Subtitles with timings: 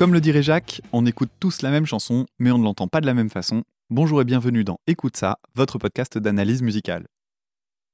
[0.00, 3.02] Comme le dirait Jacques, on écoute tous la même chanson, mais on ne l'entend pas
[3.02, 3.64] de la même façon.
[3.90, 7.06] Bonjour et bienvenue dans Écoute ça, votre podcast d'analyse musicale.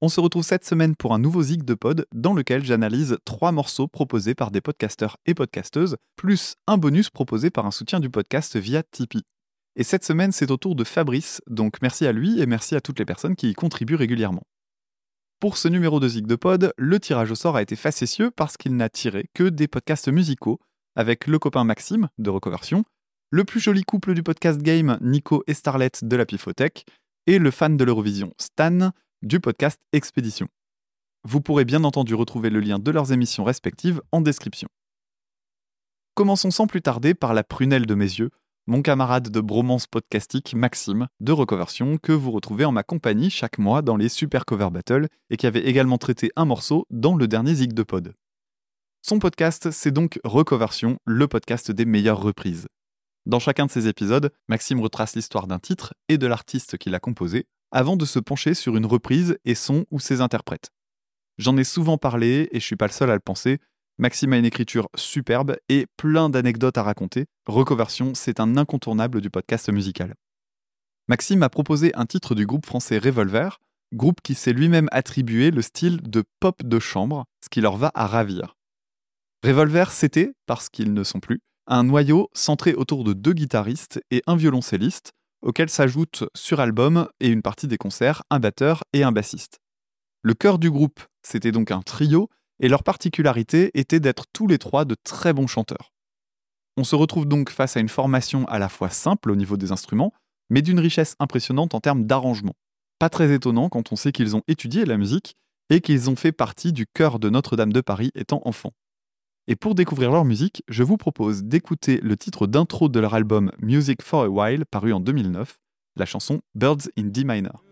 [0.01, 3.51] On se retrouve cette semaine pour un nouveau Zig de Pod dans lequel j'analyse trois
[3.51, 8.09] morceaux proposés par des podcasteurs et podcasteuses, plus un bonus proposé par un soutien du
[8.09, 9.25] podcast via Tipeee.
[9.75, 12.81] Et cette semaine, c'est au tour de Fabrice, donc merci à lui et merci à
[12.81, 14.45] toutes les personnes qui y contribuent régulièrement.
[15.41, 18.57] Pour ce numéro de Zig de Pod, le tirage au sort a été facétieux parce
[18.57, 20.61] qu'il n'a tiré que des podcasts musicaux,
[20.97, 22.85] avec le copain Maxime de Recoversion,
[23.31, 26.87] le plus joli couple du podcast game Nico et Starlet de la Pifothèque,
[27.27, 28.91] et le fan de l'Eurovision Stan
[29.23, 30.47] du podcast Expédition.
[31.25, 34.69] Vous pourrez bien entendu retrouver le lien de leurs émissions respectives en description.
[36.15, 38.31] Commençons sans plus tarder par la prunelle de mes yeux,
[38.69, 43.59] mon camarade de bromance podcastique Maxime de Recoversion que vous retrouvez en ma compagnie chaque
[43.59, 47.29] mois dans les Super Cover Battle et qui avait également traité un morceau dans le
[47.29, 48.15] dernier Zig de Pod.
[49.09, 52.67] Son podcast, c'est donc Recoversion, le podcast des meilleures reprises.
[53.25, 56.99] Dans chacun de ces épisodes, Maxime retrace l'histoire d'un titre et de l'artiste qui l'a
[56.99, 60.71] composé, avant de se pencher sur une reprise et son ou ses interprètes.
[61.39, 63.61] J'en ai souvent parlé et je suis pas le seul à le penser,
[63.99, 67.27] Maxime a une écriture superbe et plein d'anecdotes à raconter.
[67.47, 70.15] Recoversion, c'est un incontournable du podcast musical.
[71.07, 73.61] Maxime a proposé un titre du groupe français Revolver,
[73.95, 77.93] groupe qui s'est lui-même attribué le style de pop de chambre, ce qui leur va
[77.95, 78.56] à ravir.
[79.45, 84.23] Revolver, c'était, parce qu'ils ne sont plus, un noyau centré autour de deux guitaristes et
[84.27, 89.13] un violoncelliste, auquel s'ajoutent sur album et une partie des concerts un batteur et un
[89.13, 89.59] bassiste.
[90.23, 92.29] Le cœur du groupe, c'était donc un trio
[92.61, 95.93] et leur particularité était d'être tous les trois de très bons chanteurs.
[96.77, 99.73] On se retrouve donc face à une formation à la fois simple au niveau des
[99.73, 100.13] instruments,
[100.51, 102.55] mais d'une richesse impressionnante en termes d'arrangement.
[102.99, 105.37] Pas très étonnant quand on sait qu'ils ont étudié la musique
[105.71, 108.73] et qu'ils ont fait partie du chœur de Notre-Dame de Paris étant enfants.
[109.49, 113.53] Et pour découvrir leur musique, je vous propose d'écouter le titre d'intro de leur album
[113.63, 115.61] Music for a While paru en 2009,
[115.95, 117.63] la chanson Birds in D minor.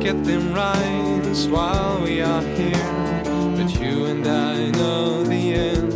[0.00, 2.72] get them right while we are here.
[3.54, 5.92] But you and I know the end.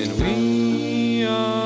[0.00, 1.56] And we are.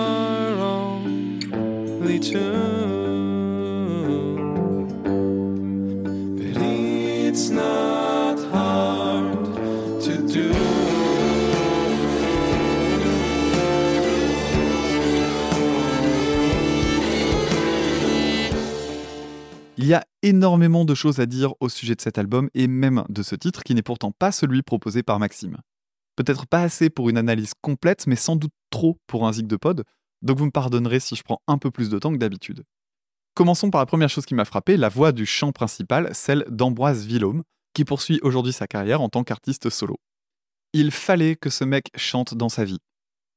[20.23, 23.63] Énormément de choses à dire au sujet de cet album et même de ce titre
[23.63, 25.59] qui n'est pourtant pas celui proposé par Maxime.
[26.17, 29.57] Peut-être pas assez pour une analyse complète, mais sans doute trop pour un zig de
[29.57, 29.85] pod,
[30.23, 32.65] donc vous me pardonnerez si je prends un peu plus de temps que d'habitude.
[33.35, 37.07] Commençons par la première chose qui m'a frappé, la voix du chant principal, celle d'Ambroise
[37.07, 37.43] Villaume,
[37.73, 39.97] qui poursuit aujourd'hui sa carrière en tant qu'artiste solo.
[40.73, 42.81] Il fallait que ce mec chante dans sa vie.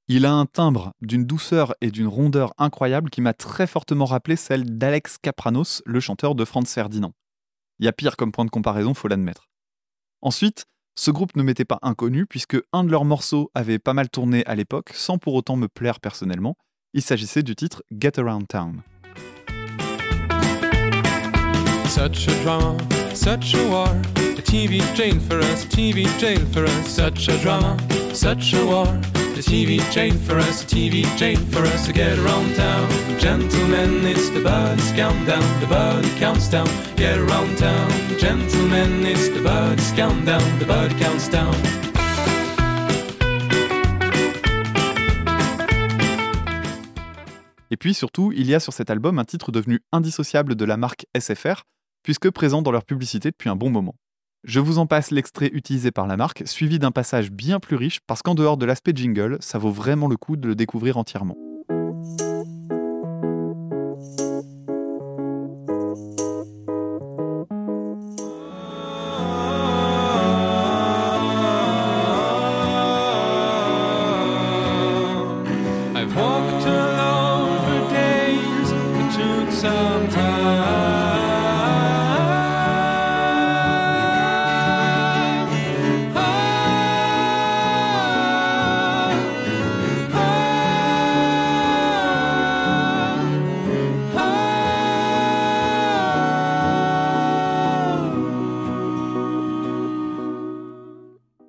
[0.10, 4.36] Il a un timbre d'une douceur et d'une rondeur incroyable qui m'a très fortement rappelé
[4.36, 7.14] celle d'Alex Capranos, le chanteur de Franz Ferdinand.
[7.80, 9.48] Il y a pire comme point de comparaison, faut l'admettre.
[10.22, 10.66] Ensuite,
[10.96, 14.46] ce groupe ne m'était pas inconnu puisque un de leurs morceaux avait pas mal tourné
[14.46, 16.58] à l'époque sans pour autant me plaire personnellement.
[16.94, 18.82] Il s'agissait du titre Get Around Town.
[21.94, 22.76] Such a drama,
[23.14, 27.78] such a war, a TV jail for us, TV jail for us, such a drama,
[28.16, 28.88] such a war.
[29.36, 32.90] The TV chain for us, TV chain for us to get around town.
[33.20, 36.68] Gentlemen, it's the bird's countdown, the bird counts down.
[36.96, 37.92] Get around town.
[38.18, 41.54] Gentlemen, it's the bird's countdown, the bird counts down.
[47.70, 50.78] Et puis surtout, il y a sur cet album un titre devenu indissociable de la
[50.78, 51.64] marque SFR,
[52.04, 53.96] puisque présent dans leur publicité depuis un bon moment.
[54.44, 58.00] Je vous en passe l'extrait utilisé par la marque, suivi d'un passage bien plus riche,
[58.08, 61.38] parce qu'en dehors de l'aspect jingle, ça vaut vraiment le coup de le découvrir entièrement.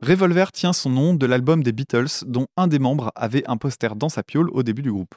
[0.07, 3.97] Revolver tient son nom de l'album des Beatles dont un des membres avait un poster
[3.97, 5.15] dans sa piole au début du groupe.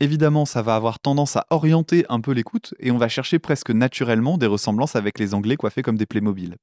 [0.00, 3.68] Évidemment, ça va avoir tendance à orienter un peu l'écoute et on va chercher presque
[3.68, 6.56] naturellement des ressemblances avec les Anglais coiffés comme des Playmobil.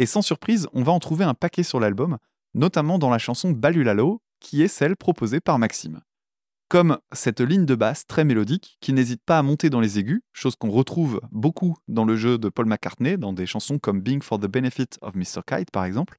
[0.00, 2.18] Et sans surprise, on va en trouver un paquet sur l'album,
[2.54, 6.00] notamment dans la chanson Balulalo, qui est celle proposée par Maxime.
[6.68, 10.22] Comme cette ligne de basse très mélodique qui n'hésite pas à monter dans les aigus,
[10.32, 14.20] chose qu'on retrouve beaucoup dans le jeu de Paul McCartney, dans des chansons comme Being
[14.20, 15.42] for the Benefit of Mr.
[15.46, 16.18] Kite par exemple,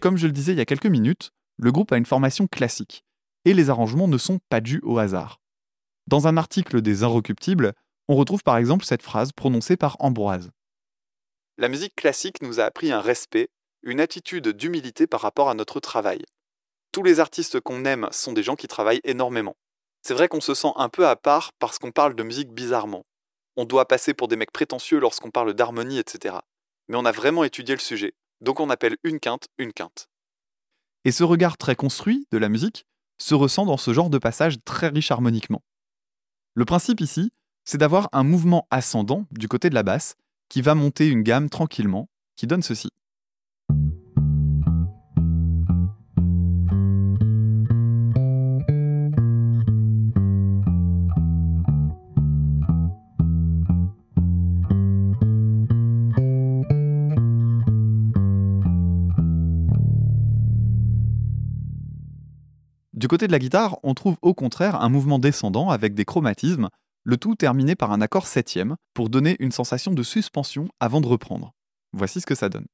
[0.00, 3.04] Comme je le disais il y a quelques minutes, le groupe a une formation classique,
[3.44, 5.38] et les arrangements ne sont pas dus au hasard.
[6.08, 7.72] Dans un article des Inrecuptibles,
[8.08, 10.50] on retrouve par exemple cette phrase prononcée par Ambroise.
[11.56, 13.46] La musique classique nous a appris un respect,
[13.84, 16.24] une attitude d'humilité par rapport à notre travail.
[16.90, 19.54] Tous les artistes qu'on aime sont des gens qui travaillent énormément.
[20.06, 23.04] C'est vrai qu'on se sent un peu à part parce qu'on parle de musique bizarrement.
[23.56, 26.36] On doit passer pour des mecs prétentieux lorsqu'on parle d'harmonie, etc.
[26.86, 30.08] Mais on a vraiment étudié le sujet, donc on appelle une quinte une quinte.
[31.04, 32.86] Et ce regard très construit de la musique
[33.18, 35.64] se ressent dans ce genre de passage très riche harmoniquement.
[36.54, 37.32] Le principe ici,
[37.64, 40.14] c'est d'avoir un mouvement ascendant du côté de la basse
[40.48, 42.90] qui va monter une gamme tranquillement, qui donne ceci.
[63.06, 66.70] Du côté de la guitare, on trouve au contraire un mouvement descendant avec des chromatismes,
[67.04, 71.06] le tout terminé par un accord septième pour donner une sensation de suspension avant de
[71.06, 71.52] reprendre.
[71.92, 72.66] Voici ce que ça donne.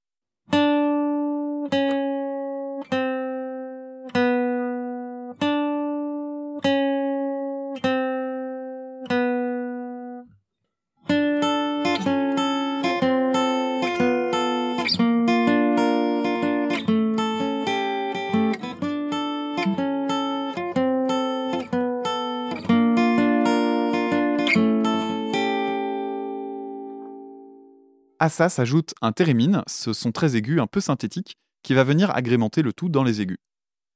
[28.23, 31.35] À ça s'ajoute un thérémine, ce son très aigu, un peu synthétique,
[31.65, 33.41] qui va venir agrémenter le tout dans les aigus.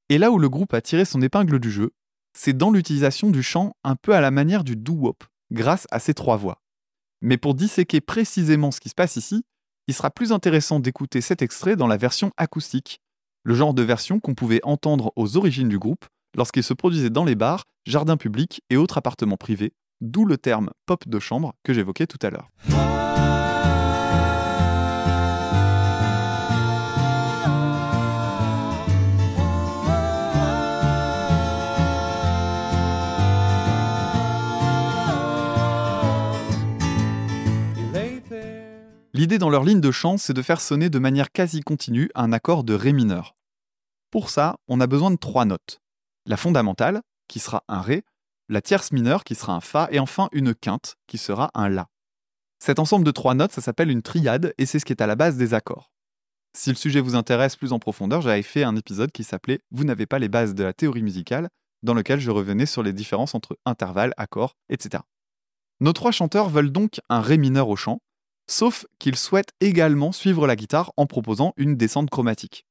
[0.09, 1.93] Et là où le groupe a tiré son épingle du jeu,
[2.37, 6.13] c'est dans l'utilisation du chant un peu à la manière du doo-wop, grâce à ces
[6.13, 6.61] trois voix.
[7.21, 9.45] Mais pour disséquer précisément ce qui se passe ici,
[9.87, 12.99] il sera plus intéressant d'écouter cet extrait dans la version acoustique,
[13.45, 17.25] le genre de version qu'on pouvait entendre aux origines du groupe lorsqu'il se produisait dans
[17.25, 21.73] les bars, jardins publics et autres appartements privés, d'où le terme pop de chambre que
[21.73, 22.51] j'évoquais tout à l'heure.
[39.13, 42.33] L'idée dans leur ligne de chant, c'est de faire sonner de manière quasi continue un
[42.33, 43.35] accord de Ré mineur.
[44.11, 45.81] Pour ça, on a besoin de trois notes.
[46.27, 48.05] La fondamentale, qui sera un Ré,
[48.49, 51.89] la tierce mineure, qui sera un Fa, et enfin une quinte, qui sera un La.
[52.59, 55.07] Cet ensemble de trois notes, ça s'appelle une triade, et c'est ce qui est à
[55.07, 55.91] la base des accords.
[56.55, 59.85] Si le sujet vous intéresse plus en profondeur, j'avais fait un épisode qui s'appelait Vous
[59.85, 61.49] n'avez pas les bases de la théorie musicale,
[61.83, 65.03] dans lequel je revenais sur les différences entre intervalles, accords, etc.
[65.81, 68.01] Nos trois chanteurs veulent donc un Ré mineur au chant,
[68.47, 72.67] sauf qu'il souhaite également suivre la guitare en proposant une descente chromatique.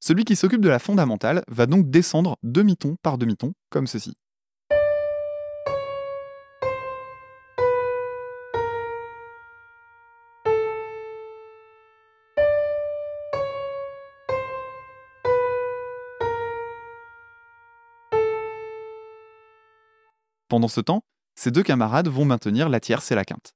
[0.00, 4.16] Celui qui s'occupe de la fondamentale va donc descendre demi-ton par demi-ton, comme ceci.
[20.48, 21.02] Pendant ce temps,
[21.34, 23.54] ses deux camarades vont maintenir la tierce et la quinte.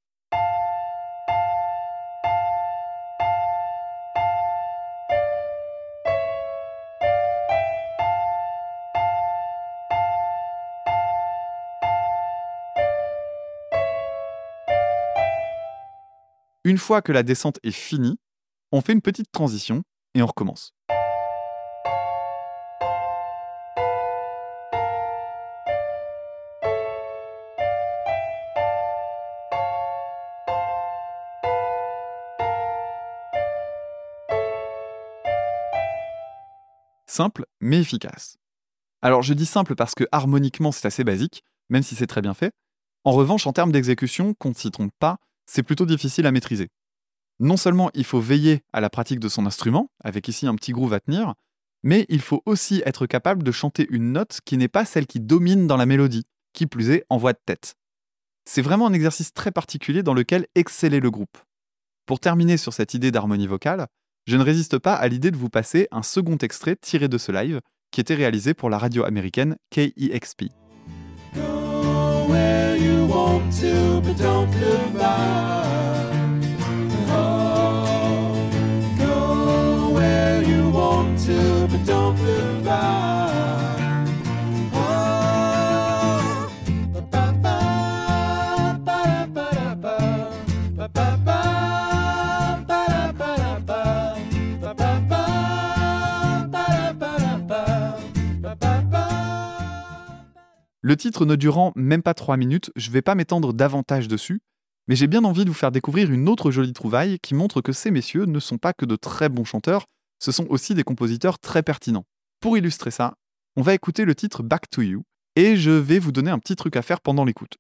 [16.69, 18.19] Une fois que la descente est finie,
[18.73, 19.85] on fait une petite transition
[20.17, 20.75] et on recommence.
[37.07, 38.39] Simple mais efficace.
[39.03, 42.35] Alors je dis simple parce que harmoniquement c'est assez basique, même si c'est très bien
[42.35, 42.53] fait,
[43.05, 46.69] En revanche, en termes d'exécution, qu'on ne s'y trompe pas, c'est plutôt difficile à maîtriser.
[47.39, 50.73] Non seulement il faut veiller à la pratique de son instrument, avec ici un petit
[50.73, 51.35] groove à tenir,
[51.83, 55.21] mais il faut aussi être capable de chanter une note qui n'est pas celle qui
[55.21, 57.75] domine dans la mélodie, qui plus est en voix de tête.
[58.45, 61.39] C'est vraiment un exercice très particulier dans lequel exceller le groupe.
[62.07, 63.87] Pour terminer sur cette idée d'harmonie vocale,
[64.27, 67.33] je ne résiste pas à l'idée de vous passer un second extrait tiré de ce
[67.33, 67.61] live
[67.91, 70.66] qui était réalisé pour la radio américaine KEXP.
[72.79, 76.43] you want to, but don't look back.
[77.09, 78.51] Oh,
[78.99, 83.36] go where you want to, but don't look back.
[100.87, 104.39] Le titre ne durant même pas 3 minutes, je ne vais pas m'étendre davantage dessus,
[104.87, 107.73] mais j'ai bien envie de vous faire découvrir une autre jolie trouvaille qui montre que
[107.73, 109.87] ces messieurs ne sont pas que de très bons chanteurs,
[110.21, 112.05] ce sont aussi des compositeurs très pertinents.
[112.39, 113.15] Pour illustrer ça,
[113.57, 115.03] on va écouter le titre Back to You,
[115.35, 117.57] et je vais vous donner un petit truc à faire pendant l'écoute.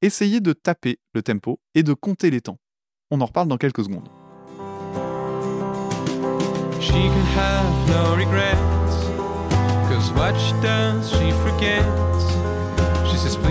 [0.00, 2.56] Essayez de taper le tempo et de compter les temps.
[3.10, 4.08] On en reparle dans quelques secondes.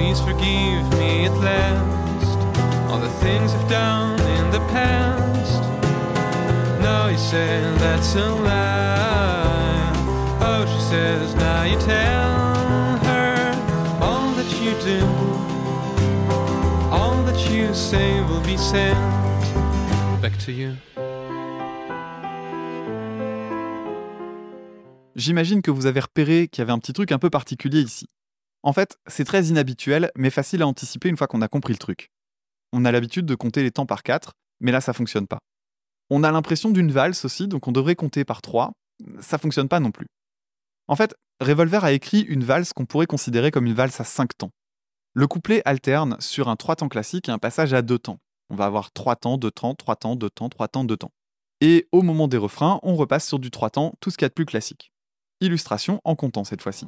[0.10, 2.40] Please forgive me at last,
[2.90, 5.62] all the things I've done in the past.
[6.82, 9.94] No, he said, that's a lie.
[10.42, 13.54] Oh, she says, now you tell her
[14.02, 15.06] all that you do,
[16.92, 18.98] all that you say will be sent
[20.24, 20.76] back to you.
[25.16, 28.08] J'imagine que vous avez repéré qu'il y avait un petit truc un peu particulier ici.
[28.62, 31.80] En fait, c'est très inhabituel, mais facile à anticiper une fois qu'on a compris le
[31.80, 32.12] truc.
[32.74, 35.40] On a l'habitude de compter les temps par 4, mais là ça fonctionne pas.
[36.10, 38.72] On a l'impression d'une valse aussi, donc on devrait compter par 3.
[39.22, 40.08] Ça fonctionne pas non plus.
[40.88, 44.38] En fait, Revolver a écrit une valse qu'on pourrait considérer comme une valse à 5
[44.38, 44.52] temps.
[45.14, 48.20] Le couplet alterne sur un 3 temps classique et un passage à 2 temps.
[48.50, 51.12] On va avoir 3 temps, 2 temps, 3 temps, 2 temps, 3 temps, 2 temps.
[51.62, 54.28] Et au moment des refrains, on repasse sur du 3 temps, tout ce qu'il y
[54.28, 54.92] a de plus classique.
[55.42, 56.88] Illustration en comptant cette fois-ci.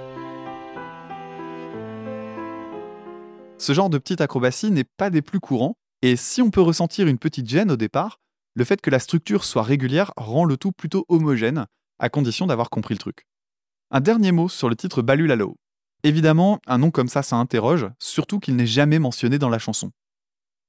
[3.61, 7.05] Ce genre de petite acrobatie n'est pas des plus courants, et si on peut ressentir
[7.05, 8.19] une petite gêne au départ,
[8.55, 11.67] le fait que la structure soit régulière rend le tout plutôt homogène,
[11.99, 13.27] à condition d'avoir compris le truc.
[13.91, 15.57] Un dernier mot sur le titre Balulalo.
[16.01, 19.91] Évidemment, un nom comme ça, ça interroge, surtout qu'il n'est jamais mentionné dans la chanson.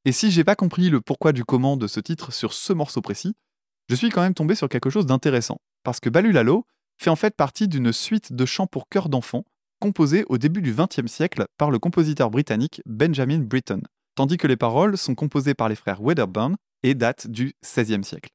[0.04, 3.00] Et si j'ai pas compris le pourquoi du comment de ce titre sur ce morceau
[3.00, 3.32] précis,
[3.88, 6.66] je suis quand même tombé sur quelque chose d'intéressant, parce que Balulalo
[6.98, 9.44] fait en fait partie d'une suite de chants pour chœur d'enfants
[9.82, 13.82] composé au début du XXe siècle par le compositeur britannique Benjamin Britten,
[14.14, 18.30] tandis que les paroles sont composées par les frères Wedderburn et datent du XVIe siècle.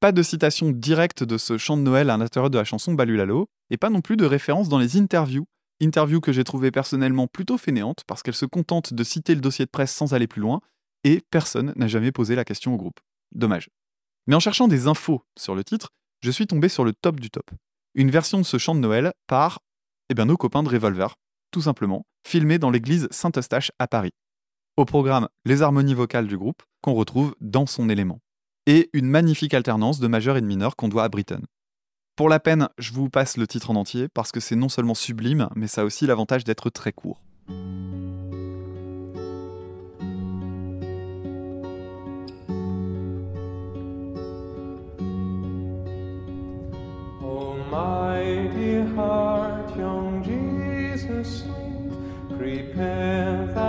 [0.00, 3.50] Pas de citation directe de ce chant de Noël à l'intérieur de la chanson Balulalo,
[3.68, 5.44] et pas non plus de référence dans les interviews,
[5.82, 9.66] interviews que j'ai trouvées personnellement plutôt fainéantes parce qu'elles se contentent de citer le dossier
[9.66, 10.62] de presse sans aller plus loin,
[11.04, 12.98] et personne n'a jamais posé la question au groupe.
[13.34, 13.68] Dommage.
[14.26, 15.90] Mais en cherchant des infos sur le titre,
[16.22, 17.50] je suis tombé sur le top du top.
[17.94, 19.58] Une version de ce chant de Noël par
[20.10, 21.14] eh bien, nos copains de Revolver,
[21.50, 24.12] tout simplement, filmés dans l'église Saint-Eustache à Paris.
[24.76, 28.20] Au programme, les harmonies vocales du groupe, qu'on retrouve dans son élément.
[28.66, 31.42] Et une magnifique alternance de majeur et de mineur qu'on doit à Britton.
[32.16, 34.94] Pour la peine, je vous passe le titre en entier parce que c'est non seulement
[34.94, 37.22] sublime, mais ça a aussi l'avantage d'être très court.
[47.70, 48.57] a
[52.48, 53.67] repent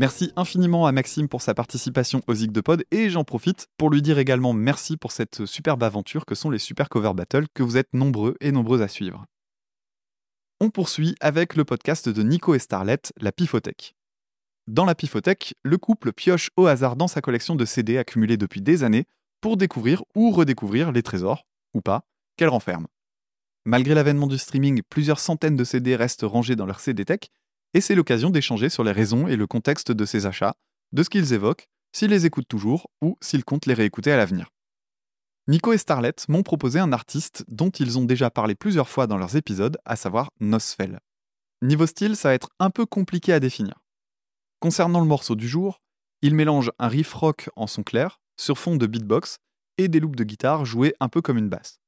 [0.00, 3.90] Merci infiniment à Maxime pour sa participation au Zig de Pod et j'en profite pour
[3.90, 7.62] lui dire également merci pour cette superbe aventure que sont les Super Cover Battle que
[7.62, 9.26] vous êtes nombreux et nombreuses à suivre.
[10.58, 13.94] On poursuit avec le podcast de Nico et Starlet, la Pifothèque.
[14.66, 18.62] Dans la Pifothèque, le couple pioche au hasard dans sa collection de CD accumulés depuis
[18.62, 19.04] des années
[19.42, 22.06] pour découvrir ou redécouvrir les trésors, ou pas,
[22.38, 22.86] qu'elle renferme.
[23.66, 27.28] Malgré l'avènement du streaming, plusieurs centaines de CD restent rangés dans leur CD Tech,
[27.74, 30.54] et c'est l'occasion d'échanger sur les raisons et le contexte de ces achats,
[30.92, 34.50] de ce qu'ils évoquent, s'ils les écoutent toujours ou s'ils comptent les réécouter à l'avenir.
[35.48, 39.16] Nico et Starlet m'ont proposé un artiste dont ils ont déjà parlé plusieurs fois dans
[39.16, 41.00] leurs épisodes, à savoir Nosfell.
[41.62, 43.80] Niveau style, ça va être un peu compliqué à définir.
[44.60, 45.80] Concernant le morceau du jour,
[46.22, 49.38] il mélange un riff rock en son clair, sur fond de beatbox,
[49.78, 51.80] et des loops de guitare joués un peu comme une basse.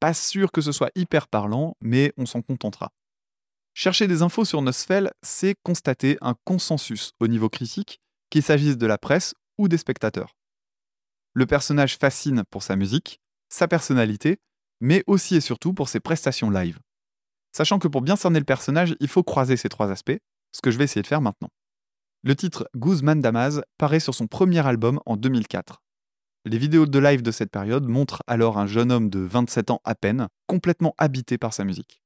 [0.00, 2.90] Pas sûr que ce soit hyper parlant, mais on s'en contentera.
[3.80, 8.86] Chercher des infos sur Nosfell, c'est constater un consensus au niveau critique, qu'il s'agisse de
[8.88, 10.34] la presse ou des spectateurs.
[11.32, 14.38] Le personnage fascine pour sa musique, sa personnalité,
[14.80, 16.80] mais aussi et surtout pour ses prestations live.
[17.52, 20.18] Sachant que pour bien cerner le personnage, il faut croiser ces trois aspects,
[20.50, 21.50] ce que je vais essayer de faire maintenant.
[22.24, 25.84] Le titre Guzman Damaz paraît sur son premier album en 2004.
[26.46, 29.80] Les vidéos de live de cette période montrent alors un jeune homme de 27 ans
[29.84, 32.02] à peine, complètement habité par sa musique.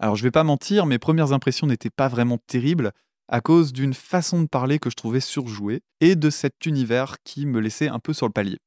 [0.00, 2.92] Alors je vais pas mentir, mes premières impressions n'étaient pas vraiment terribles
[3.28, 7.46] à cause d'une façon de parler que je trouvais surjouée et de cet univers qui
[7.46, 8.58] me laissait un peu sur le palier.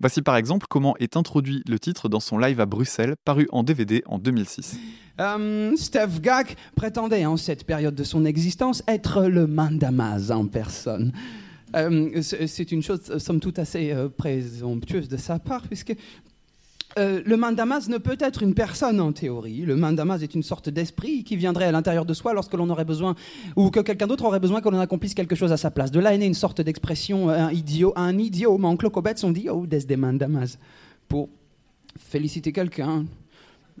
[0.00, 3.62] Voici par exemple comment est introduit le titre dans son live à Bruxelles, paru en
[3.62, 4.78] DVD en 2006.
[5.20, 11.12] Euh, Steph Gag prétendait en cette période de son existence être le mandamaz en personne.
[11.74, 15.94] Euh, c'est une chose, somme toute, assez euh, présomptueuse de sa part, puisque
[16.98, 19.62] euh, le mandamas ne peut être une personne en théorie.
[19.62, 22.84] Le mandamas est une sorte d'esprit qui viendrait à l'intérieur de soi lorsque l'on aurait
[22.84, 23.14] besoin,
[23.54, 25.90] ou que quelqu'un d'autre aurait besoin que l'on accomplisse quelque chose à sa place.
[25.90, 28.58] De là est née une sorte d'expression, un idiot, un idiot.
[28.58, 28.76] Mais en
[29.22, 30.58] on dit oh, des des mandamas
[31.08, 31.28] pour
[31.98, 33.06] féliciter quelqu'un.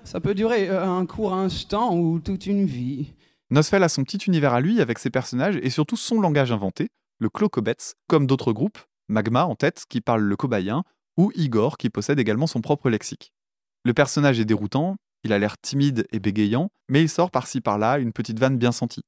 [0.04, 3.12] Ça peut durer euh, un court instant ou toute une vie.
[3.50, 6.88] Nosfell a son petit univers à lui avec ses personnages et surtout son langage inventé,
[7.18, 10.82] le Clocobets, comme d'autres groupes, Magma en tête qui parle le cobayen,
[11.16, 13.32] ou Igor qui possède également son propre lexique.
[13.84, 17.98] Le personnage est déroutant, il a l'air timide et bégayant, mais il sort par-ci par-là
[17.98, 19.02] une petite vanne bien sentie.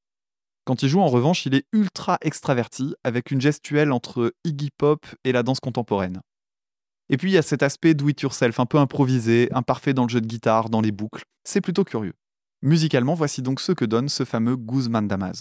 [0.64, 5.07] Quand il joue en revanche, il est ultra extraverti, avec une gestuelle entre Iggy Pop
[5.25, 6.21] et la danse contemporaine.
[7.09, 10.11] Et puis il y a cet aspect do yourself, un peu improvisé, imparfait dans le
[10.11, 12.14] jeu de guitare, dans les boucles, c'est plutôt curieux.
[12.61, 15.40] Musicalement, voici donc ce que donne ce fameux Guzman Damaz.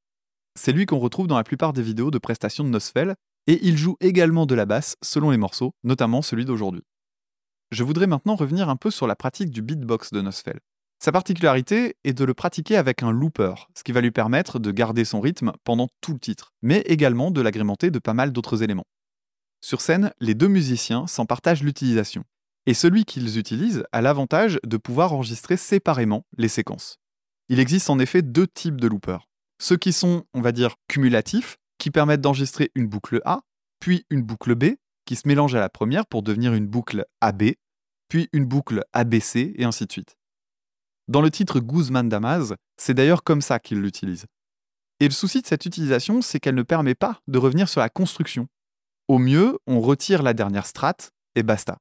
[0.59, 3.15] C'est lui qu'on retrouve dans la plupart des vidéos de prestations de Nosfell,
[3.47, 6.83] et il joue également de la basse selon les morceaux, notamment celui d'aujourd'hui.
[7.71, 10.59] Je voudrais maintenant revenir un peu sur la pratique du beatbox de Nosfell.
[10.99, 14.71] Sa particularité est de le pratiquer avec un looper, ce qui va lui permettre de
[14.71, 18.61] garder son rythme pendant tout le titre, mais également de l'agrémenter de pas mal d'autres
[18.61, 18.85] éléments.
[19.61, 22.23] Sur scène, les deux musiciens s'en partagent l'utilisation,
[22.65, 26.97] et celui qu'ils utilisent a l'avantage de pouvoir enregistrer séparément les séquences.
[27.49, 29.27] Il existe en effet deux types de loopers.
[29.61, 33.41] Ceux qui sont, on va dire, cumulatifs, qui permettent d'enregistrer une boucle A,
[33.79, 34.73] puis une boucle B,
[35.05, 37.43] qui se mélange à la première pour devenir une boucle AB,
[38.09, 40.15] puis une boucle ABC, et ainsi de suite.
[41.07, 44.25] Dans le titre Guzman Damaz, c'est d'ailleurs comme ça qu'il l'utilise.
[44.99, 47.89] Et le souci de cette utilisation, c'est qu'elle ne permet pas de revenir sur la
[47.89, 48.47] construction.
[49.07, 51.77] Au mieux, on retire la dernière strate et basta.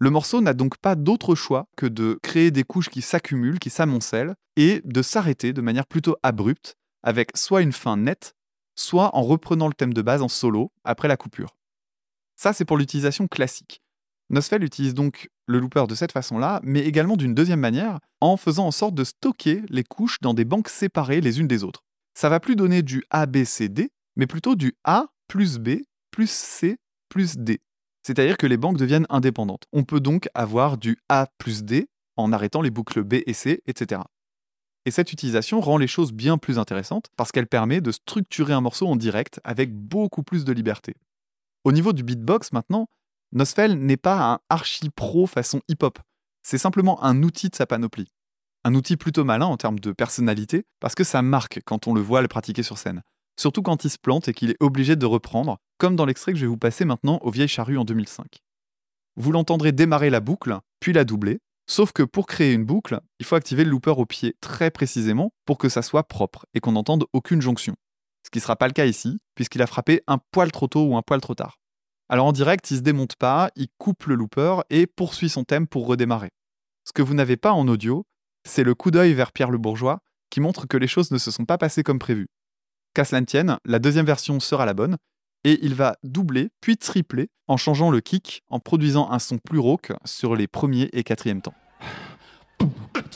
[0.00, 3.70] Le morceau n'a donc pas d'autre choix que de créer des couches qui s'accumulent, qui
[3.70, 8.34] s'amoncellent, et de s'arrêter de manière plutôt abrupte, avec soit une fin nette,
[8.74, 11.56] soit en reprenant le thème de base en solo après la coupure.
[12.36, 13.82] Ça, c'est pour l'utilisation classique.
[14.30, 18.66] Nosfell utilise donc le looper de cette façon-là, mais également d'une deuxième manière, en faisant
[18.66, 21.84] en sorte de stocker les couches dans des banques séparées les unes des autres.
[22.14, 25.82] Ça va plus donner du A, B, C, D, mais plutôt du A plus B
[26.10, 27.60] plus C plus D.
[28.02, 29.64] C'est-à-dire que les banques deviennent indépendantes.
[29.72, 33.62] On peut donc avoir du A plus D en arrêtant les boucles B et C,
[33.66, 34.02] etc.
[34.84, 38.60] Et cette utilisation rend les choses bien plus intéressantes parce qu'elle permet de structurer un
[38.60, 40.96] morceau en direct avec beaucoup plus de liberté.
[41.64, 42.88] Au niveau du beatbox maintenant,
[43.32, 45.98] Nosfell n'est pas un archi-pro façon hip-hop.
[46.42, 48.12] C'est simplement un outil de sa panoplie.
[48.64, 52.00] Un outil plutôt malin en termes de personnalité parce que ça marque quand on le
[52.00, 53.02] voit le pratiquer sur scène.
[53.38, 56.38] Surtout quand il se plante et qu'il est obligé de reprendre, comme dans l'extrait que
[56.38, 58.42] je vais vous passer maintenant au Vieille Charrue en 2005.
[59.16, 63.26] Vous l'entendrez démarrer la boucle, puis la doubler, sauf que pour créer une boucle, il
[63.26, 66.72] faut activer le looper au pied très précisément pour que ça soit propre et qu'on
[66.72, 67.74] n'entende aucune jonction.
[68.24, 70.84] Ce qui ne sera pas le cas ici, puisqu'il a frappé un poil trop tôt
[70.84, 71.58] ou un poil trop tard.
[72.08, 75.66] Alors en direct, il se démonte pas, il coupe le looper et poursuit son thème
[75.66, 76.30] pour redémarrer.
[76.84, 78.04] Ce que vous n'avez pas en audio,
[78.44, 81.30] c'est le coup d'œil vers Pierre le Bourgeois qui montre que les choses ne se
[81.30, 82.26] sont pas passées comme prévu.
[82.94, 84.96] Qu'à cela ne tienne, la deuxième version sera la bonne,
[85.44, 89.58] et il va doubler puis tripler en changeant le kick, en produisant un son plus
[89.58, 91.54] rauque sur les premiers et quatrièmes temps.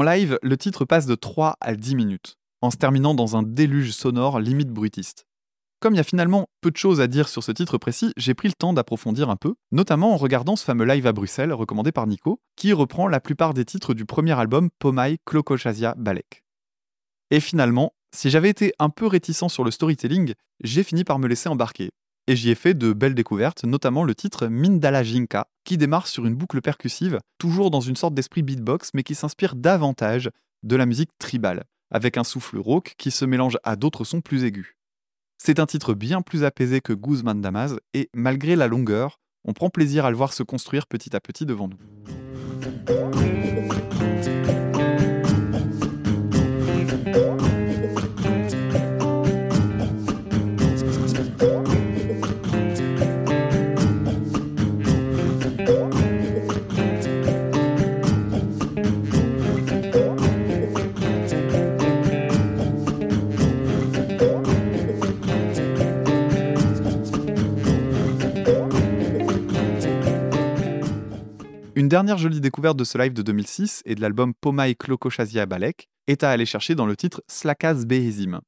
[0.00, 3.42] En live, le titre passe de 3 à 10 minutes, en se terminant dans un
[3.42, 5.26] déluge sonore limite bruitiste.
[5.78, 8.32] Comme il y a finalement peu de choses à dire sur ce titre précis, j'ai
[8.32, 11.92] pris le temps d'approfondir un peu, notamment en regardant ce fameux live à Bruxelles recommandé
[11.92, 16.44] par Nico, qui reprend la plupart des titres du premier album Pomai Klokochasia Balek.
[17.30, 20.32] Et finalement, si j'avais été un peu réticent sur le storytelling,
[20.64, 21.90] j'ai fini par me laisser embarquer,
[22.30, 26.26] et j'y ai fait de belles découvertes, notamment le titre Mindala Jinka, qui démarre sur
[26.26, 30.30] une boucle percussive, toujours dans une sorte d'esprit beatbox, mais qui s'inspire davantage
[30.62, 34.44] de la musique tribale, avec un souffle rauque qui se mélange à d'autres sons plus
[34.44, 34.76] aigus.
[35.38, 39.68] C'est un titre bien plus apaisé que Guzman Damas, et malgré la longueur, on prend
[39.68, 41.78] plaisir à le voir se construire petit à petit devant nous.
[71.80, 75.88] Une dernière jolie découverte de ce live de 2006 et de l'album Pomai Klokochasia Balek
[76.08, 78.42] est à aller chercher dans le titre Slakaz Behezim.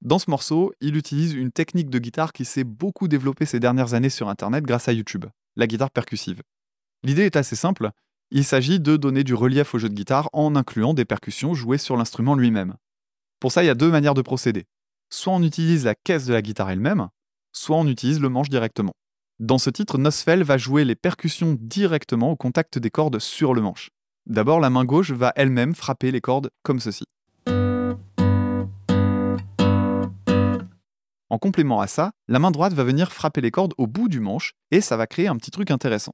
[0.00, 3.92] Dans ce morceau, il utilise une technique de guitare qui s'est beaucoup développée ces dernières
[3.92, 6.40] années sur Internet grâce à YouTube, la guitare percussive.
[7.02, 7.90] L'idée est assez simple,
[8.30, 11.76] il s'agit de donner du relief au jeu de guitare en incluant des percussions jouées
[11.76, 12.76] sur l'instrument lui-même.
[13.38, 14.64] Pour ça, il y a deux manières de procéder.
[15.10, 17.08] Soit on utilise la caisse de la guitare elle-même,
[17.52, 18.94] soit on utilise le manche directement.
[19.38, 23.62] Dans ce titre, Nosfell va jouer les percussions directement au contact des cordes sur le
[23.62, 23.90] manche.
[24.26, 27.04] D'abord, la main gauche va elle-même frapper les cordes comme ceci.
[31.28, 34.20] En complément à ça, la main droite va venir frapper les cordes au bout du
[34.20, 36.12] manche et ça va créer un petit truc intéressant.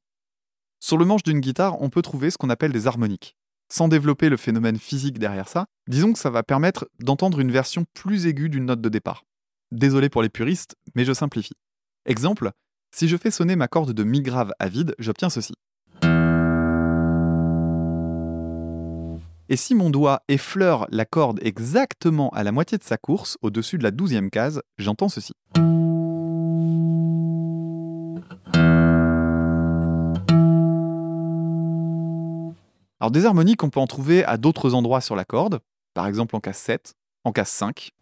[0.80, 3.36] Sur le manche d'une guitare, on peut trouver ce qu'on appelle des harmoniques.
[3.68, 7.84] Sans développer le phénomène physique derrière ça, disons que ça va permettre d'entendre une version
[7.94, 9.24] plus aiguë d'une note de départ.
[9.72, 11.56] Désolé pour les puristes, mais je simplifie.
[12.06, 12.52] Exemple,
[12.90, 15.54] si je fais sonner ma corde de mi grave à vide, j'obtiens ceci.
[19.50, 23.78] Et si mon doigt effleure la corde exactement à la moitié de sa course, au-dessus
[23.78, 25.32] de la douzième case, j'entends ceci.
[33.00, 35.60] Alors des harmoniques, on peut en trouver à d'autres endroits sur la corde,
[35.94, 37.92] par exemple en case 7, en case 5,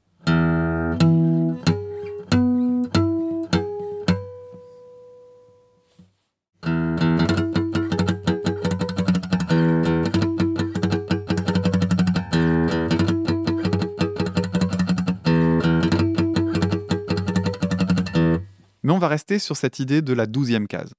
[18.86, 20.92] Mais on va rester sur cette idée de la douzième case.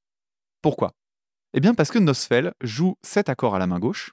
[0.62, 0.92] Pourquoi?
[1.54, 4.12] Eh bien parce que Nosfell joue cet accord à la main gauche.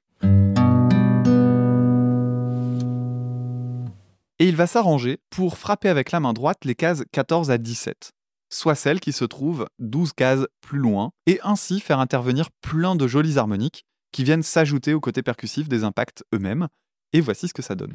[4.39, 8.13] Et il va s'arranger pour frapper avec la main droite les cases 14 à 17,
[8.49, 13.09] soit celles qui se trouvent 12 cases plus loin, et ainsi faire intervenir plein de
[13.09, 16.69] jolies harmoniques qui viennent s'ajouter au côté percussif des impacts eux-mêmes,
[17.13, 17.95] et voici ce que ça donne.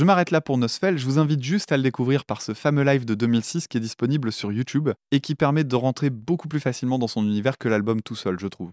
[0.00, 2.84] Je m'arrête là pour Nosfell, je vous invite juste à le découvrir par ce fameux
[2.84, 6.58] live de 2006 qui est disponible sur YouTube et qui permet de rentrer beaucoup plus
[6.58, 8.72] facilement dans son univers que l'album tout seul, je trouve.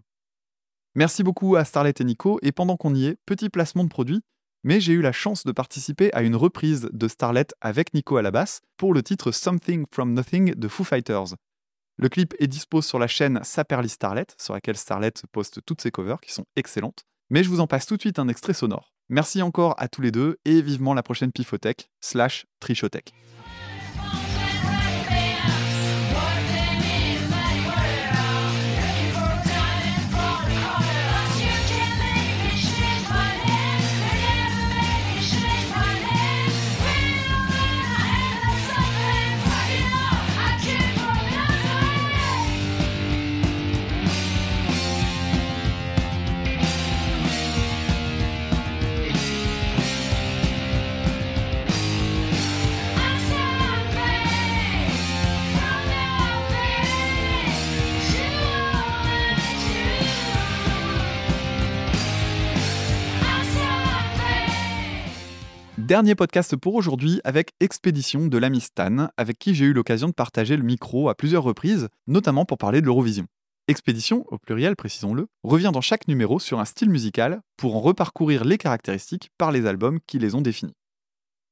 [0.96, 4.22] Merci beaucoup à Starlet et Nico, et pendant qu'on y est, petit placement de produit,
[4.64, 8.22] mais j'ai eu la chance de participer à une reprise de Starlet avec Nico à
[8.22, 11.36] la basse pour le titre Something from Nothing de Foo Fighters.
[11.98, 15.92] Le clip est dispo sur la chaîne Saperly Starlet, sur laquelle Starlet poste toutes ses
[15.92, 18.94] covers qui sont excellentes, mais je vous en passe tout de suite un extrait sonore.
[19.10, 23.14] Merci encore à tous les deux et vivement la prochaine Pifothèque slash Trichothèque.
[65.88, 70.14] Dernier podcast pour aujourd'hui avec Expédition de l'ami Stan, avec qui j'ai eu l'occasion de
[70.14, 73.26] partager le micro à plusieurs reprises, notamment pour parler de l'Eurovision.
[73.70, 78.44] Expédition, au pluriel précisons-le, revient dans chaque numéro sur un style musical pour en reparcourir
[78.44, 80.76] les caractéristiques par les albums qui les ont définis.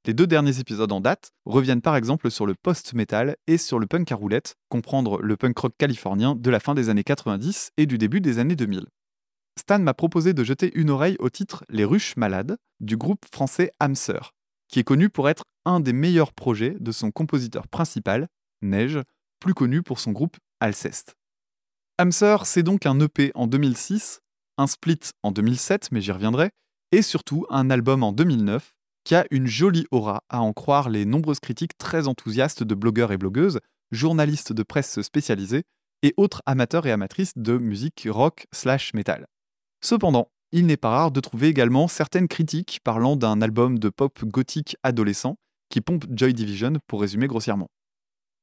[0.06, 3.88] Les deux derniers épisodes en date reviennent par exemple sur le post-metal et sur le
[3.88, 7.86] punk à roulette, comprendre le punk rock californien de la fin des années 90 et
[7.86, 8.84] du début des années 2000.
[9.58, 13.72] Stan m'a proposé de jeter une oreille au titre Les Ruches Malades du groupe français
[13.80, 14.32] Hamster,
[14.68, 18.28] qui est connu pour être un des meilleurs projets de son compositeur principal,
[18.62, 19.00] Neige,
[19.40, 21.16] plus connu pour son groupe Alceste.
[21.98, 24.20] Hamster, c'est donc un EP en 2006,
[24.58, 26.52] un split en 2007, mais j'y reviendrai,
[26.92, 28.74] et surtout un album en 2009
[29.06, 33.12] qui a une jolie aura à en croire les nombreuses critiques très enthousiastes de blogueurs
[33.12, 33.60] et blogueuses,
[33.92, 35.64] journalistes de presse spécialisés
[36.02, 39.28] et autres amateurs et amatrices de musique rock slash metal.
[39.86, 44.26] Cependant, il n'est pas rare de trouver également certaines critiques parlant d'un album de pop
[44.26, 45.36] gothique adolescent
[45.70, 47.68] qui pompe Joy Division pour résumer grossièrement.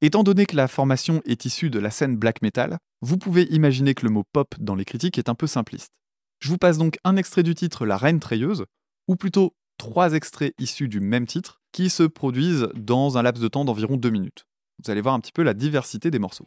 [0.02, 3.94] Étant donné que la formation est issue de la scène black metal, vous pouvez imaginer
[3.94, 5.90] que le mot pop dans les critiques est un peu simpliste.
[6.38, 8.64] Je vous passe donc un extrait du titre La Reine Treilleuse,
[9.08, 13.48] ou plutôt trois extraits issus du même titre, qui se produisent dans un laps de
[13.48, 14.44] temps d'environ deux minutes.
[14.84, 16.46] Vous allez voir un petit peu la diversité des morceaux.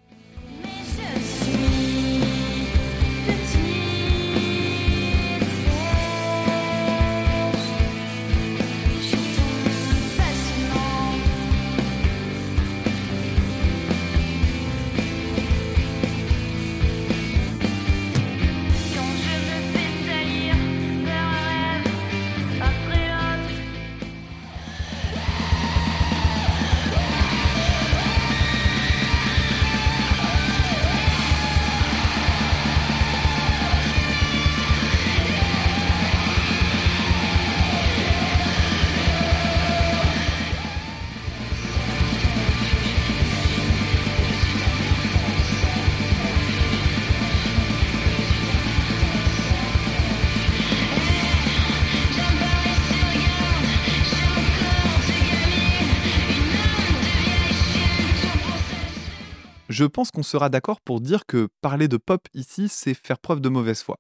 [59.76, 63.42] Je pense qu'on sera d'accord pour dire que parler de pop ici, c'est faire preuve
[63.42, 63.98] de mauvaise foi.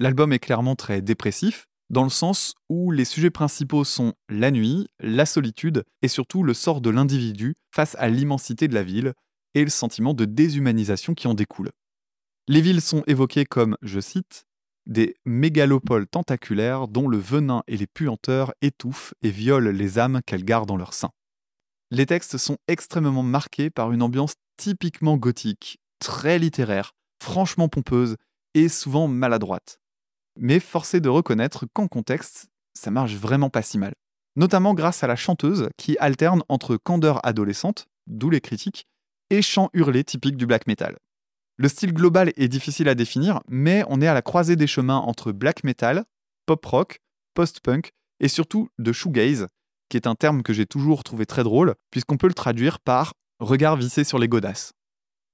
[0.00, 4.88] L'album est clairement très dépressif, dans le sens où les sujets principaux sont la nuit,
[5.00, 9.12] la solitude et surtout le sort de l'individu face à l'immensité de la ville
[9.52, 11.72] et le sentiment de déshumanisation qui en découle.
[12.48, 14.46] Les villes sont évoquées comme, je cite,
[14.86, 20.46] des mégalopoles tentaculaires dont le venin et les puanteurs étouffent et violent les âmes qu'elles
[20.46, 21.10] gardent en leur sein.
[21.90, 28.14] Les textes sont extrêmement marqués par une ambiance typiquement gothique, très littéraire, franchement pompeuse
[28.54, 29.80] et souvent maladroite.
[30.38, 33.92] Mais forcé de reconnaître qu'en contexte, ça marche vraiment pas si mal.
[34.36, 38.86] Notamment grâce à la chanteuse qui alterne entre candeur adolescente, d'où les critiques,
[39.30, 40.96] et chant hurlé typique du black metal.
[41.56, 44.98] Le style global est difficile à définir, mais on est à la croisée des chemins
[44.98, 46.04] entre black metal,
[46.46, 47.00] pop rock,
[47.34, 49.48] post-punk et surtout de shoegaze,
[49.88, 53.14] qui est un terme que j'ai toujours trouvé très drôle, puisqu'on peut le traduire par
[53.42, 54.72] regard vissé sur les godasses.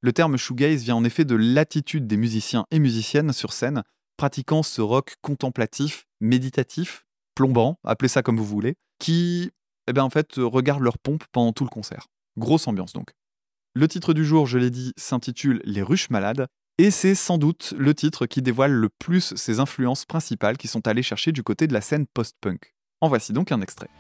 [0.01, 3.83] Le terme shoegaze vient en effet de l'attitude des musiciens et musiciennes sur scène,
[4.17, 9.51] pratiquant ce rock contemplatif, méditatif, plombant, appelez ça comme vous voulez, qui,
[9.87, 12.07] eh ben, en fait, regardent leur pompe pendant tout le concert.
[12.37, 13.11] Grosse ambiance donc.
[13.75, 16.47] Le titre du jour, je l'ai dit, s'intitule Les ruches malades,
[16.79, 20.87] et c'est sans doute le titre qui dévoile le plus ses influences principales qui sont
[20.87, 22.75] allées chercher du côté de la scène post-punk.
[23.01, 23.91] En voici donc un extrait.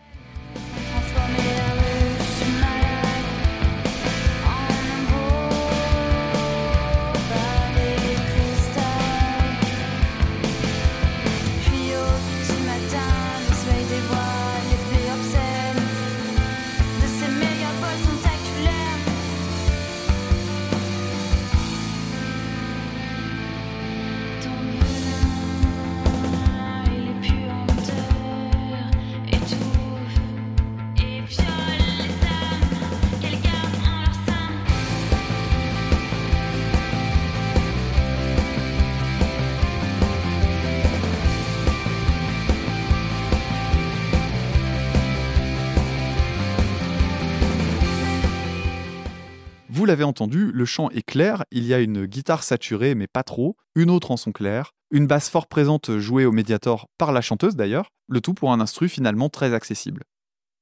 [49.88, 53.56] L'avez entendu, le chant est clair, il y a une guitare saturée mais pas trop,
[53.74, 57.56] une autre en son clair, une basse fort présente jouée au médiator par la chanteuse
[57.56, 60.04] d'ailleurs, le tout pour un instru finalement très accessible.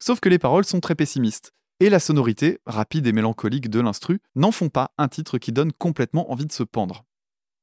[0.03, 4.21] Sauf que les paroles sont très pessimistes, et la sonorité, rapide et mélancolique de l'instru,
[4.35, 7.05] n'en font pas un titre qui donne complètement envie de se pendre.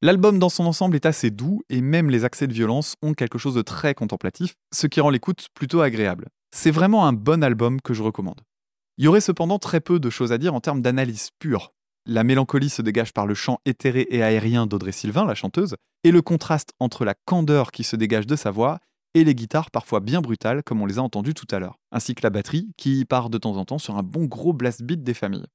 [0.02, 3.38] L'album dans son ensemble est assez doux et même les accès de violence ont quelque
[3.38, 6.28] chose de très contemplatif, ce qui rend l'écoute plutôt agréable.
[6.52, 8.41] C'est vraiment un bon album que je recommande.
[8.97, 11.73] Il y aurait cependant très peu de choses à dire en termes d'analyse pure.
[12.06, 16.12] La mélancolie se dégage par le chant éthéré et aérien d'Audrey Sylvain, la chanteuse, et
[16.12, 18.79] le contraste entre la candeur qui se dégage de sa voix
[19.15, 22.13] et les guitares parfois bien brutales comme on les a entendues tout à l'heure, ainsi
[22.13, 25.03] que la batterie qui part de temps en temps sur un bon gros blast beat
[25.03, 25.47] des familles.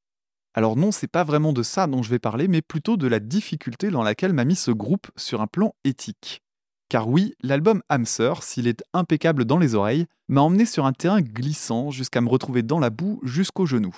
[0.54, 3.20] Alors non, c'est pas vraiment de ça dont je vais parler, mais plutôt de la
[3.20, 6.42] difficulté dans laquelle m'a mis ce groupe sur un plan éthique.
[6.88, 11.20] Car oui, l'album Hamster, s'il est impeccable dans les oreilles, m'a emmené sur un terrain
[11.20, 13.96] glissant jusqu'à me retrouver dans la boue jusqu'aux genoux.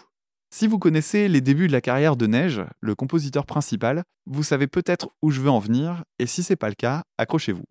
[0.52, 4.66] Si vous connaissez les débuts de la carrière de Neige, le compositeur principal, vous savez
[4.66, 7.62] peut-être où je veux en venir, et si c'est pas le cas, accrochez-vous.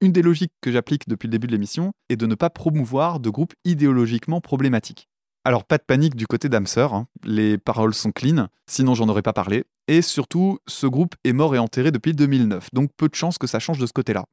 [0.00, 3.20] Une des logiques que j'applique depuis le début de l'émission est de ne pas promouvoir
[3.20, 5.08] de groupes idéologiquement problématiques.
[5.44, 7.06] Alors pas de panique du côté d'Hamster, hein.
[7.24, 11.54] les paroles sont clean, sinon j'en aurais pas parlé, et surtout, ce groupe est mort
[11.54, 14.24] et enterré depuis 2009, donc peu de chances que ça change de ce côté-là.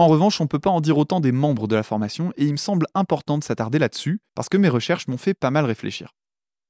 [0.00, 2.44] En revanche, on ne peut pas en dire autant des membres de la formation et
[2.44, 5.64] il me semble important de s'attarder là-dessus parce que mes recherches m'ont fait pas mal
[5.64, 6.14] réfléchir.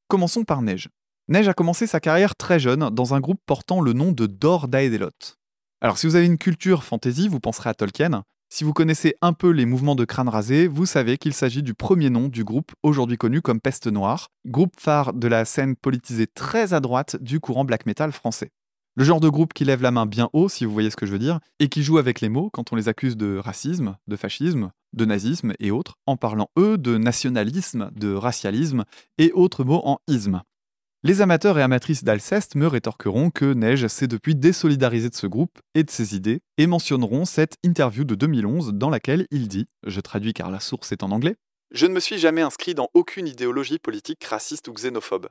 [0.08, 0.88] Commençons par Neige.
[1.28, 4.66] Neige a commencé sa carrière très jeune dans un groupe portant le nom de Dor
[4.66, 5.10] Daedelot.
[5.82, 8.22] Alors si vous avez une culture fantasy, vous penserez à Tolkien.
[8.48, 11.74] Si vous connaissez un peu les mouvements de crâne rasé, vous savez qu'il s'agit du
[11.74, 16.28] premier nom du groupe aujourd'hui connu comme Peste Noire, groupe phare de la scène politisée
[16.28, 18.52] très à droite du courant black metal français.
[18.98, 21.06] Le genre de groupe qui lève la main bien haut, si vous voyez ce que
[21.06, 23.96] je veux dire, et qui joue avec les mots quand on les accuse de racisme,
[24.08, 28.84] de fascisme, de nazisme et autres, en parlant eux de nationalisme, de racialisme
[29.16, 30.42] et autres mots en isme.
[31.04, 35.60] Les amateurs et amatrices d'Alceste me rétorqueront que Neige s'est depuis désolidarisé de ce groupe
[35.76, 40.00] et de ses idées, et mentionneront cette interview de 2011 dans laquelle il dit, je
[40.00, 41.36] traduis car la source est en anglais,
[41.70, 45.28] Je ne me suis jamais inscrit dans aucune idéologie politique raciste ou xénophobe.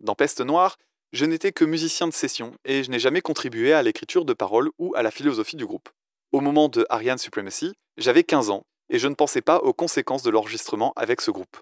[0.00, 0.76] Dans Peste Noire,
[1.16, 4.68] je n'étais que musicien de session et je n'ai jamais contribué à l'écriture de paroles
[4.78, 5.88] ou à la philosophie du groupe.
[6.30, 10.22] Au moment de Ariane Supremacy, j'avais 15 ans et je ne pensais pas aux conséquences
[10.22, 11.56] de l'enregistrement avec ce groupe.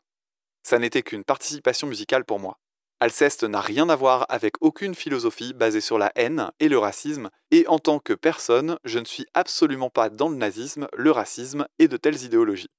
[0.65, 2.59] Ça n'était qu'une participation musicale pour moi.
[2.99, 7.31] Alceste n'a rien à voir avec aucune philosophie basée sur la haine et le racisme,
[7.53, 11.67] et en tant que personne, je ne suis absolument pas dans le nazisme, le racisme
[11.79, 12.71] et de telles idéologies.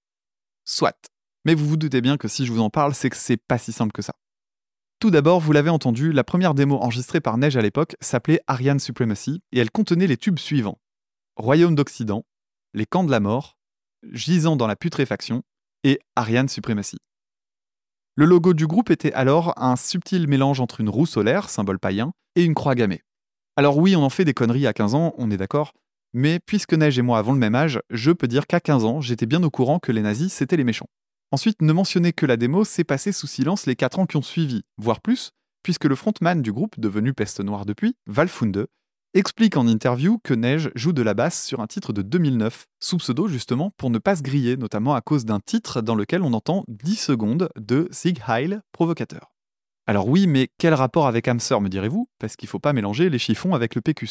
[0.65, 1.09] Soit.
[1.45, 3.57] Mais vous vous doutez bien que si je vous en parle, c'est que c'est pas
[3.57, 4.13] si simple que ça.
[4.99, 8.79] Tout d'abord, vous l'avez entendu, la première démo enregistrée par Neige à l'époque s'appelait Ariane
[8.79, 10.79] Supremacy et elle contenait les tubes suivants
[11.35, 12.25] Royaume d'Occident,
[12.73, 13.57] Les camps de la mort,
[14.11, 15.43] Gisant dans la putréfaction
[15.83, 16.97] et Ariane Supremacy.
[18.15, 22.13] Le logo du groupe était alors un subtil mélange entre une roue solaire, symbole païen,
[22.35, 23.01] et une croix gammée.
[23.57, 25.73] Alors oui, on en fait des conneries à 15 ans, on est d'accord,
[26.13, 29.01] mais puisque Neige et moi avons le même âge, je peux dire qu'à 15 ans,
[29.01, 30.87] j'étais bien au courant que les nazis, c'était les méchants.
[31.31, 34.21] Ensuite, ne mentionner que la démo, c'est passer sous silence les 4 ans qui ont
[34.21, 35.31] suivi, voire plus,
[35.63, 38.67] puisque le frontman du groupe, devenu Peste Noire depuis, Valfunde,
[39.15, 42.97] explique en interview que Neige joue de la basse sur un titre de 2009, sous
[42.97, 46.33] pseudo justement pour ne pas se griller, notamment à cause d'un titre dans lequel on
[46.33, 49.31] entend 10 secondes de Sig Heil provocateur.
[49.87, 52.07] Alors oui, mais quel rapport avec Hamster me direz-vous?
[52.19, 54.09] Parce qu'il ne faut pas mélanger les chiffons avec le PQ.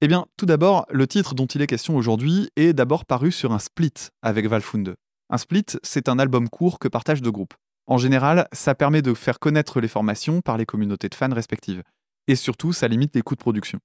[0.00, 3.52] Eh bien, tout d'abord, le titre dont il est question aujourd'hui est d'abord paru sur
[3.52, 4.94] un split avec Valfunde.
[5.30, 7.54] Un split, c'est un album court que partagent deux groupes.
[7.86, 11.82] En général, ça permet de faire connaître les formations par les communautés de fans respectives.
[12.28, 13.78] Et surtout, ça limite les coûts de production.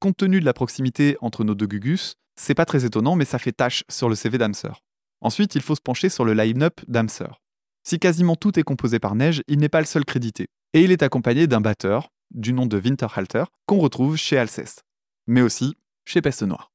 [0.00, 3.38] Compte tenu de la proximité entre nos deux Gugus, c'est pas très étonnant, mais ça
[3.38, 4.72] fait tâche sur le CV d'Amser.
[5.20, 7.30] Ensuite, il faut se pencher sur le line-up d'Amser.
[7.86, 10.48] Si quasiment tout est composé par Neige, il n'est pas le seul crédité.
[10.72, 14.82] Et il est accompagné d'un batteur, du nom de Winterhalter, qu'on retrouve chez Alceste,
[15.26, 16.73] mais aussi chez Peste Noire.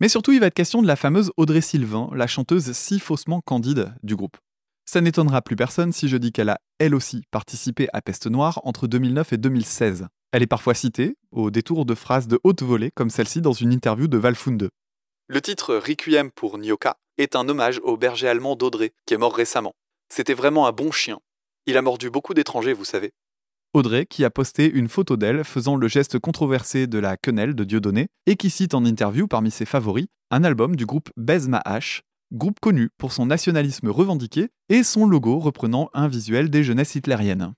[0.00, 3.40] Mais surtout, il va être question de la fameuse Audrey Sylvain, la chanteuse si faussement
[3.40, 4.36] candide du groupe.
[4.86, 8.60] Ça n'étonnera plus personne si je dis qu'elle a, elle aussi, participé à Peste Noire
[8.62, 10.06] entre 2009 et 2016.
[10.30, 13.72] Elle est parfois citée, au détour de phrases de haute volée comme celle-ci dans une
[13.72, 14.70] interview de Valfunde.
[15.26, 19.34] Le titre Requiem pour Nyoka est un hommage au berger allemand d'Audrey, qui est mort
[19.34, 19.74] récemment.
[20.08, 21.18] C'était vraiment un bon chien.
[21.66, 23.10] Il a mordu beaucoup d'étrangers, vous savez.
[23.78, 27.64] Audrey, qui a posté une photo d'elle faisant le geste controversé de la quenelle de
[27.64, 32.00] Dieudonné, et qui cite en interview parmi ses favoris un album du groupe Bezma H,
[32.32, 37.54] groupe connu pour son nationalisme revendiqué et son logo reprenant un visuel des jeunesses hitlériennes.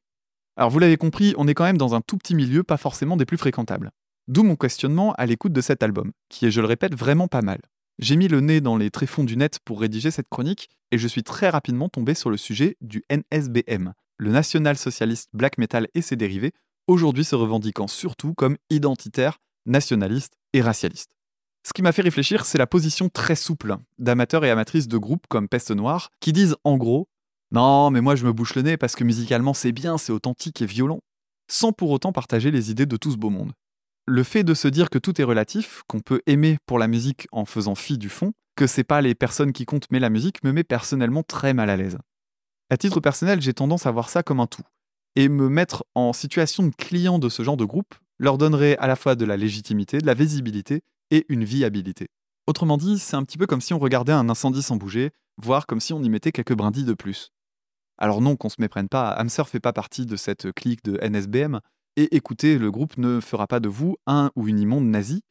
[0.56, 3.16] Alors vous l'avez compris, on est quand même dans un tout petit milieu pas forcément
[3.16, 3.90] des plus fréquentables.
[4.28, 7.42] D'où mon questionnement à l'écoute de cet album, qui est, je le répète, vraiment pas
[7.42, 7.60] mal.
[7.98, 11.08] J'ai mis le nez dans les tréfonds du net pour rédiger cette chronique et je
[11.08, 16.02] suis très rapidement tombé sur le sujet du NSBM, le National Socialist Black Metal et
[16.02, 16.52] ses dérivés,
[16.86, 21.12] aujourd'hui se revendiquant surtout comme identitaire, nationaliste et racialiste.
[21.66, 25.24] Ce qui m'a fait réfléchir, c'est la position très souple d'amateurs et amatrices de groupes
[25.28, 27.08] comme Peste Noire, qui disent en gros
[27.50, 30.60] Non, mais moi je me bouche le nez parce que musicalement c'est bien, c'est authentique
[30.60, 31.00] et violent,
[31.50, 33.52] sans pour autant partager les idées de tout ce beau monde.
[34.06, 37.26] Le fait de se dire que tout est relatif, qu'on peut aimer pour la musique
[37.32, 40.44] en faisant fi du fond, que c'est pas les personnes qui comptent mais la musique,
[40.44, 41.96] me met personnellement très mal à l'aise.
[42.72, 44.62] À titre personnel, j'ai tendance à voir ça comme un tout.
[45.16, 48.86] Et me mettre en situation de client de ce genre de groupe leur donnerait à
[48.86, 52.06] la fois de la légitimité, de la visibilité et une viabilité.
[52.46, 55.66] Autrement dit, c'est un petit peu comme si on regardait un incendie sans bouger, voire
[55.66, 57.32] comme si on y mettait quelques brindilles de plus.
[57.98, 61.60] Alors non, qu'on se méprenne pas, Hamster fait pas partie de cette clique de NSBM,
[61.96, 65.22] et écoutez, le groupe ne fera pas de vous un ou une immonde nazi,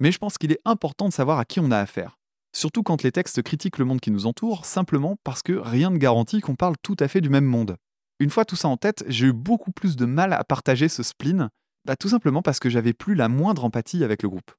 [0.00, 2.16] mais je pense qu'il est important de savoir à qui on a affaire.
[2.56, 5.98] Surtout quand les textes critiquent le monde qui nous entoure, simplement parce que rien ne
[5.98, 7.76] garantit qu'on parle tout à fait du même monde.
[8.18, 11.02] Une fois tout ça en tête, j'ai eu beaucoup plus de mal à partager ce
[11.02, 11.50] spleen,
[11.84, 14.52] bah, tout simplement parce que j'avais plus la moindre empathie avec le groupe.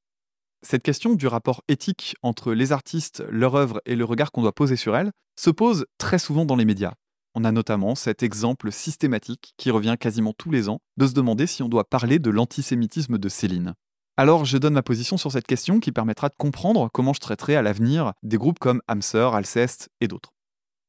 [0.61, 4.53] Cette question du rapport éthique entre les artistes, leur œuvre et le regard qu'on doit
[4.53, 6.93] poser sur elles se pose très souvent dans les médias.
[7.33, 11.47] On a notamment cet exemple systématique qui revient quasiment tous les ans de se demander
[11.47, 13.73] si on doit parler de l'antisémitisme de Céline.
[14.19, 17.55] Alors je donne ma position sur cette question qui permettra de comprendre comment je traiterai
[17.55, 20.33] à l'avenir des groupes comme Hamster, Alceste et d'autres.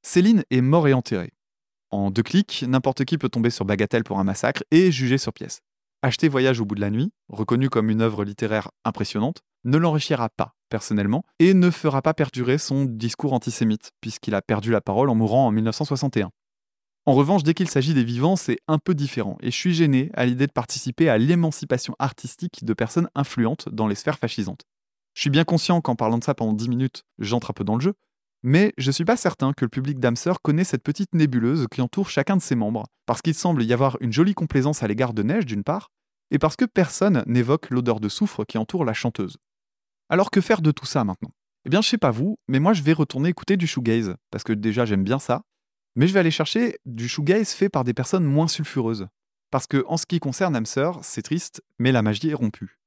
[0.00, 1.34] Céline est mort et enterrée.
[1.90, 5.34] En deux clics, n'importe qui peut tomber sur Bagatelle pour un massacre et juger sur
[5.34, 5.60] pièce.
[6.00, 10.30] Acheter Voyage au bout de la nuit, reconnu comme une œuvre littéraire impressionnante, ne l'enrichira
[10.30, 15.10] pas, personnellement, et ne fera pas perdurer son discours antisémite, puisqu'il a perdu la parole
[15.10, 16.30] en mourant en 1961.
[17.08, 20.10] En revanche, dès qu'il s'agit des vivants, c'est un peu différent, et je suis gêné
[20.12, 24.66] à l'idée de participer à l'émancipation artistique de personnes influentes dans les sphères fascisantes.
[25.14, 27.76] Je suis bien conscient qu'en parlant de ça pendant 10 minutes, j'entre un peu dans
[27.76, 27.94] le jeu,
[28.42, 32.10] mais je suis pas certain que le public d'Amser connaît cette petite nébuleuse qui entoure
[32.10, 35.22] chacun de ses membres, parce qu'il semble y avoir une jolie complaisance à l'égard de
[35.22, 35.88] Neige d'une part,
[36.30, 39.38] et parce que personne n'évoque l'odeur de soufre qui entoure la chanteuse.
[40.10, 41.30] Alors que faire de tout ça maintenant?
[41.64, 44.44] Eh bien, je sais pas vous, mais moi je vais retourner écouter du shoegaze, parce
[44.44, 45.40] que déjà j'aime bien ça,
[45.96, 49.08] mais je vais aller chercher du shoegaze fait par des personnes moins sulfureuses.
[49.50, 52.78] Parce que en ce qui concerne Hamster, c'est triste, mais la magie est rompue.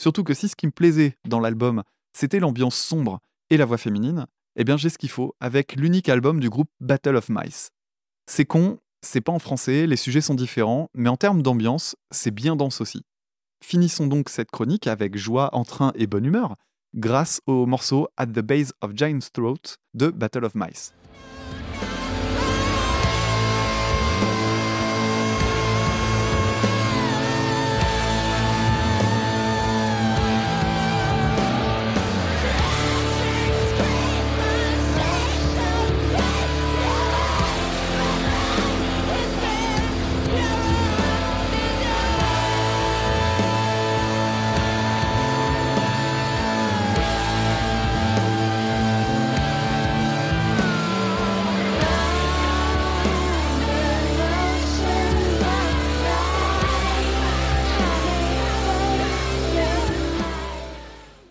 [0.00, 1.82] Surtout que si ce qui me plaisait dans l'album,
[2.12, 4.26] c'était l'ambiance sombre et la voix féminine,
[4.56, 7.70] eh bien j'ai ce qu'il faut avec l'unique album du groupe Battle of Mice.
[8.26, 12.30] C'est con, c'est pas en français, les sujets sont différents, mais en termes d'ambiance, c'est
[12.30, 13.04] bien dense aussi.
[13.62, 16.56] Finissons donc cette chronique avec joie, entrain et bonne humeur,
[16.94, 20.94] grâce au morceau At the Base of Giant's Throat de Battle of Mice.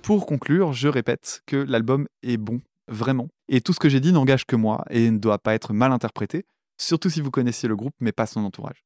[0.03, 3.29] Pour conclure, je répète que l'album est bon, vraiment.
[3.47, 5.93] Et tout ce que j'ai dit n'engage que moi et ne doit pas être mal
[5.93, 6.45] interprété,
[6.77, 8.83] surtout si vous connaissiez le groupe mais pas son entourage.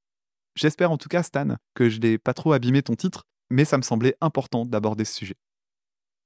[0.54, 3.78] J'espère en tout cas, Stan, que je n'ai pas trop abîmé ton titre, mais ça
[3.78, 5.34] me semblait important d'aborder ce sujet.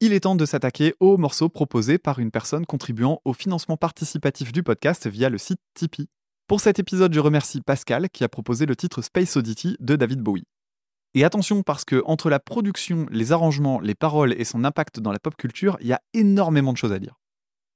[0.02, 4.52] Il est temps de s'attaquer aux morceaux proposés par une personne contribuant au financement participatif
[4.52, 6.10] du podcast via le site Tipeee.
[6.48, 10.20] Pour cet épisode, je remercie Pascal qui a proposé le titre Space Oddity de David
[10.20, 10.44] Bowie.
[11.14, 15.12] Et attention parce que entre la production, les arrangements, les paroles et son impact dans
[15.12, 17.20] la pop culture, il y a énormément de choses à dire.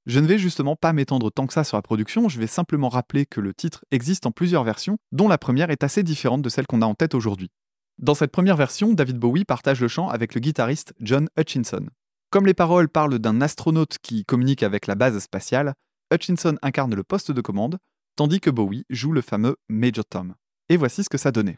[0.06, 2.90] Je ne vais justement pas m'étendre tant que ça sur la production, je vais simplement
[2.90, 6.50] rappeler que le titre existe en plusieurs versions, dont la première est assez différente de
[6.50, 7.50] celle qu'on a en tête aujourd'hui.
[7.98, 11.88] Dans cette première version, David Bowie partage le chant avec le guitariste John Hutchinson.
[12.30, 15.74] Comme les paroles parlent d'un astronaute qui communique avec la base spatiale,
[16.14, 17.80] Hutchinson incarne le poste de commande,
[18.16, 20.36] tandis que Bowie joue le fameux Major Tom.
[20.70, 21.58] Et voici ce que ça donnait.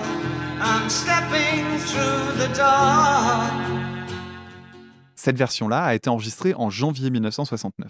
[0.91, 3.45] Stepping through the door.
[5.15, 7.89] Cette version-là a été enregistrée en janvier 1969.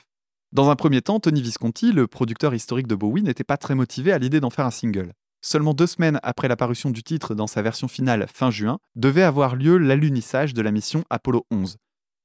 [0.51, 4.11] Dans un premier temps, Tony Visconti, le producteur historique de Bowie, n'était pas très motivé
[4.11, 5.13] à l'idée d'en faire un single.
[5.41, 9.55] Seulement deux semaines après l'apparition du titre dans sa version finale fin juin, devait avoir
[9.55, 11.77] lieu l'alunissage de la mission Apollo 11.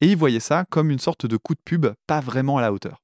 [0.02, 2.74] Et il voyait ça comme une sorte de coup de pub pas vraiment à la
[2.74, 2.98] hauteur.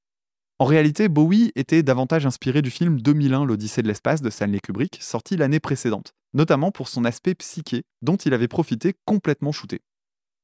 [0.59, 4.99] En réalité, Bowie était davantage inspiré du film 2001 L'Odyssée de l'espace de Stanley Kubrick,
[5.01, 9.81] sorti l'année précédente, notamment pour son aspect psyché, dont il avait profité complètement shooté.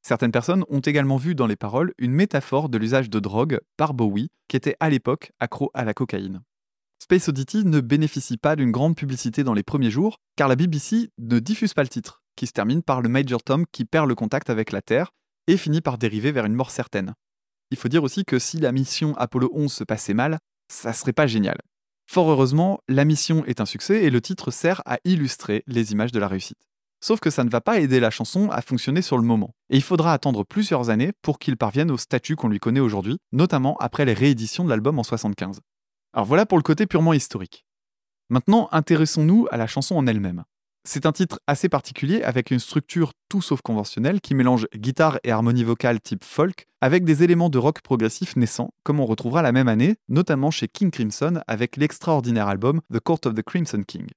[0.01, 3.93] Certaines personnes ont également vu dans les paroles une métaphore de l'usage de drogue par
[3.93, 6.41] Bowie, qui était à l'époque accro à la cocaïne.
[7.01, 11.09] Space Oddity ne bénéficie pas d'une grande publicité dans les premiers jours, car la BBC
[11.17, 14.15] ne diffuse pas le titre, qui se termine par le Major Tom qui perd le
[14.15, 15.11] contact avec la Terre
[15.47, 17.13] et finit par dériver vers une mort certaine.
[17.71, 20.39] Il faut dire aussi que si la mission Apollo 11 se passait mal,
[20.71, 21.57] ça serait pas génial.
[22.11, 26.11] Fort heureusement, la mission est un succès et le titre sert à illustrer les images
[26.11, 26.57] de la réussite.
[27.01, 29.75] Sauf que ça ne va pas aider la chanson à fonctionner sur le moment, et
[29.75, 33.77] il faudra attendre plusieurs années pour qu'il parvienne au statut qu'on lui connaît aujourd'hui, notamment
[33.77, 35.59] après les rééditions de l'album en 75.
[36.13, 37.63] Alors voilà pour le côté purement historique.
[38.29, 40.45] Maintenant, intéressons-nous à la chanson en elle-même.
[40.85, 45.31] C'est un titre assez particulier avec une structure tout sauf conventionnelle qui mélange guitare et
[45.31, 49.51] harmonie vocale type folk avec des éléments de rock progressif naissants, comme on retrouvera la
[49.51, 54.07] même année, notamment chez King Crimson avec l'extraordinaire album The Court of the Crimson King.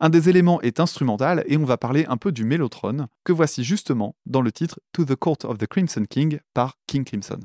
[0.00, 3.64] Un des éléments est instrumental et on va parler un peu du mélotron, que voici
[3.64, 7.40] justement dans le titre To the Court of the Crimson King par King Crimson.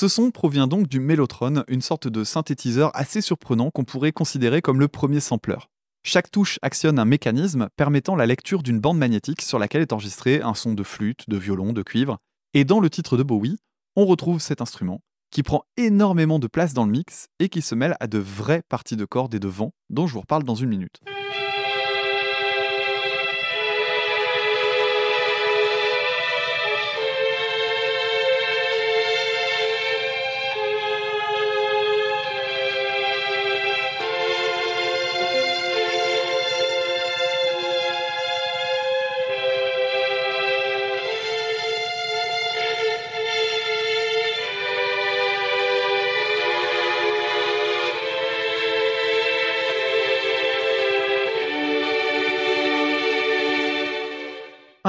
[0.00, 4.62] Ce son provient donc du Mellotron, une sorte de synthétiseur assez surprenant qu'on pourrait considérer
[4.62, 5.58] comme le premier sampler.
[6.02, 10.40] Chaque touche actionne un mécanisme permettant la lecture d'une bande magnétique sur laquelle est enregistré
[10.40, 12.16] un son de flûte, de violon, de cuivre.
[12.54, 13.58] Et dans le titre de Bowie,
[13.94, 17.74] on retrouve cet instrument qui prend énormément de place dans le mix et qui se
[17.74, 20.54] mêle à de vraies parties de cordes et de vent dont je vous reparle dans
[20.54, 21.00] une minute.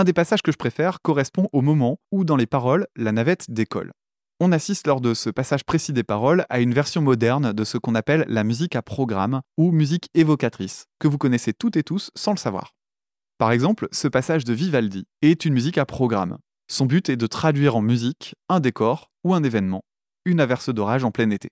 [0.02, 3.52] Un des passages que je préfère correspond au moment où, dans les paroles, la navette
[3.52, 3.92] décolle.
[4.40, 7.78] On assiste lors de ce passage précis des paroles à une version moderne de ce
[7.78, 12.10] qu'on appelle la musique à programme ou musique évocatrice, que vous connaissez toutes et tous
[12.16, 12.72] sans le savoir.
[13.38, 16.40] Par exemple, ce passage de Vivaldi est une musique à programme.
[16.68, 19.84] Son but est de traduire en musique un décor ou un événement,
[20.26, 21.52] une averse d'orage en plein été.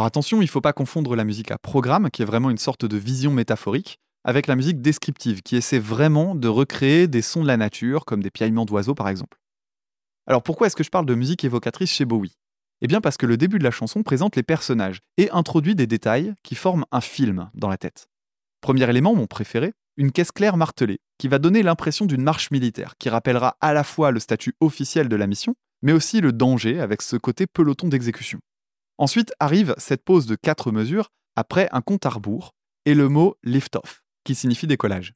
[0.00, 2.86] Attention, il ne faut pas confondre la musique à programme, qui est vraiment une sorte
[2.86, 7.46] de vision métaphorique, avec la musique descriptive, qui essaie vraiment de recréer des sons de
[7.46, 9.38] la nature, comme des piaillements d'oiseaux par exemple.
[10.26, 12.32] Alors pourquoi est-ce que je parle de musique évocatrice chez Bowie?
[12.80, 15.86] Eh bien parce que le début de la chanson présente les personnages et introduit des
[15.86, 18.08] détails qui forment un film dans la tête.
[18.60, 22.94] Premier élément, mon préféré, une caisse claire martelée, qui va donner l'impression d'une marche militaire,
[22.98, 26.80] qui rappellera à la fois le statut officiel de la mission, mais aussi le danger
[26.80, 28.40] avec ce côté peloton d'exécution.
[28.98, 33.36] Ensuite arrive cette pause de quatre mesures, après un compte à rebours, et le mot
[33.42, 35.14] lift-off, qui signifie décollage.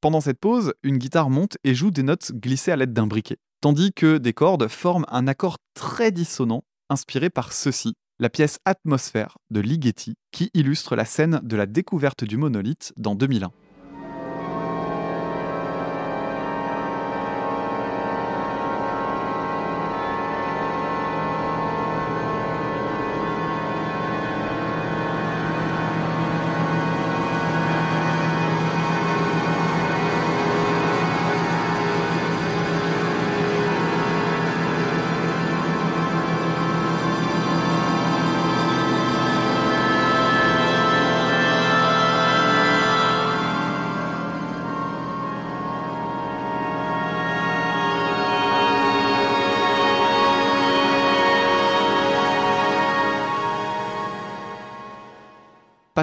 [0.00, 3.38] Pendant cette pause, une guitare monte et joue des notes glissées à l'aide d'un briquet,
[3.60, 9.38] tandis que des cordes forment un accord très dissonant, inspiré par ceci, la pièce Atmosphère
[9.50, 13.52] de Ligeti, qui illustre la scène de la découverte du monolithe dans 2001.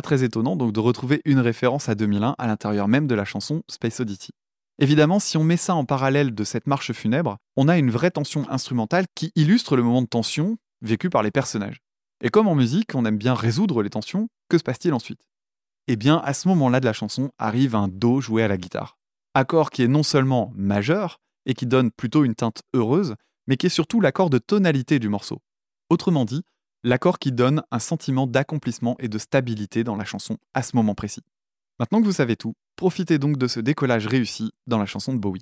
[0.05, 3.63] Très étonnant donc de retrouver une référence à 2001 à l'intérieur même de la chanson
[3.69, 4.29] Space Oddity.
[4.77, 8.11] Évidemment, si on met ça en parallèle de cette marche funèbre, on a une vraie
[8.11, 11.79] tension instrumentale qui illustre le moment de tension vécu par les personnages.
[12.23, 15.21] Et comme en musique, on aime bien résoudre les tensions, que se passe-t-il ensuite?
[15.87, 18.97] Eh bien, à ce moment-là de la chanson arrive un Do joué à la guitare.
[19.33, 23.15] Accord qui est non seulement majeur, et qui donne plutôt une teinte heureuse,
[23.47, 25.41] mais qui est surtout l'accord de tonalité du morceau.
[25.89, 26.43] Autrement dit,
[26.85, 30.93] l'accord qui donne un sentiment d'accomplissement et de stabilité dans la chanson à ce moment
[30.93, 31.23] précis.
[31.79, 35.19] Maintenant que vous savez tout, profitez donc de ce décollage réussi dans la chanson de
[35.19, 35.41] Bowie.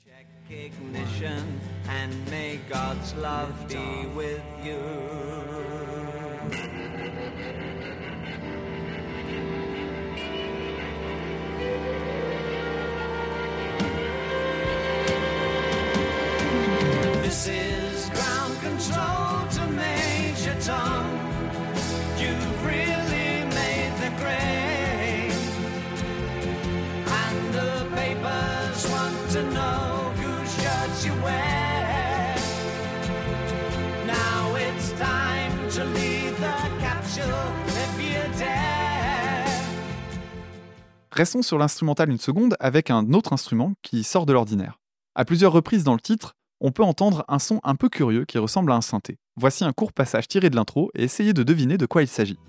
[41.15, 44.79] Restons sur l'instrumental une seconde avec un autre instrument qui sort de l'ordinaire.
[45.13, 48.39] À plusieurs reprises dans le titre, on peut entendre un son un peu curieux qui
[48.39, 49.19] ressemble à un synthé.
[49.35, 52.39] Voici un court passage tiré de l'intro et essayez de deviner de quoi il s'agit.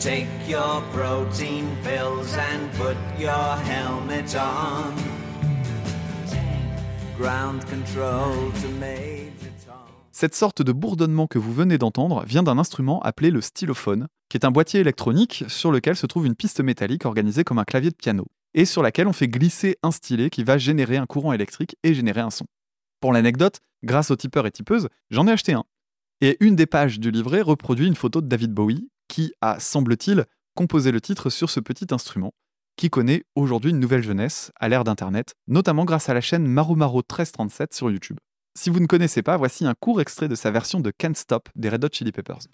[0.00, 4.92] Take your protein pills and put your helmet on.
[7.16, 9.74] Ground control to Major Tom.
[10.10, 14.36] Cette sorte de bourdonnement que vous venez d'entendre vient d'un instrument appelé le stylophone, qui
[14.36, 17.90] est un boîtier électronique sur lequel se trouve une piste métallique organisée comme un clavier
[17.90, 21.32] de piano, et sur laquelle on fait glisser un stylet qui va générer un courant
[21.32, 22.46] électrique et générer un son.
[23.00, 25.64] Pour l'anecdote, grâce aux tipeurs et tipeuses, j'en ai acheté un.
[26.20, 30.24] Et une des pages du livret reproduit une photo de David Bowie qui a, semble-t-il,
[30.54, 32.32] composé le titre sur ce petit instrument,
[32.76, 36.98] qui connaît aujourd'hui une nouvelle jeunesse à l'ère d'Internet, notamment grâce à la chaîne Marumaro
[36.98, 38.18] 1337 sur YouTube.
[38.56, 41.48] Si vous ne connaissez pas, voici un court extrait de sa version de Can't Stop
[41.56, 42.46] des Red Hot Chili Peppers.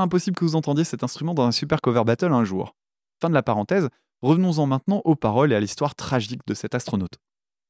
[0.00, 2.74] Impossible que vous entendiez cet instrument dans un super cover battle un jour.
[3.20, 3.88] Fin de la parenthèse,
[4.22, 7.18] revenons-en maintenant aux paroles et à l'histoire tragique de cet astronaute.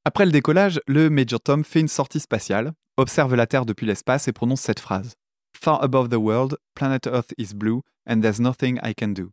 [0.04, 4.28] Après le décollage, le Major Tom fait une sortie spatiale, observe la Terre depuis l'espace
[4.28, 5.14] et prononce cette phrase
[5.56, 9.30] Far above the world, planet Earth is blue, and there's nothing I can do.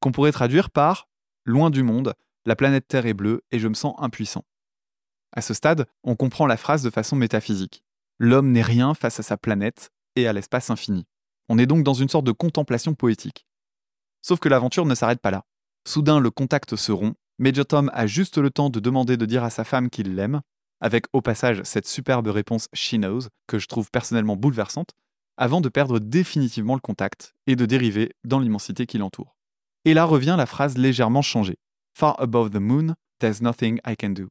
[0.00, 1.08] Qu'on pourrait traduire par
[1.44, 2.14] Loin du monde,
[2.44, 4.44] la planète Terre est bleue et je me sens impuissant.
[5.32, 7.82] À ce stade, on comprend la phrase de façon métaphysique.
[8.18, 11.06] L'homme n'est rien face à sa planète et à l'espace infini.
[11.48, 13.46] On est donc dans une sorte de contemplation poétique.
[14.22, 15.44] Sauf que l'aventure ne s'arrête pas là.
[15.86, 19.42] Soudain, le contact se rompt, Major Tom a juste le temps de demander de dire
[19.42, 20.42] à sa femme qu'il l'aime,
[20.80, 24.90] avec au passage cette superbe réponse She knows, que je trouve personnellement bouleversante,
[25.36, 29.36] avant de perdre définitivement le contact et de dériver dans l'immensité qui l'entoure.
[29.84, 31.56] Et là revient la phrase légèrement changée.
[31.98, 34.28] Far above the moon, there's nothing I can do.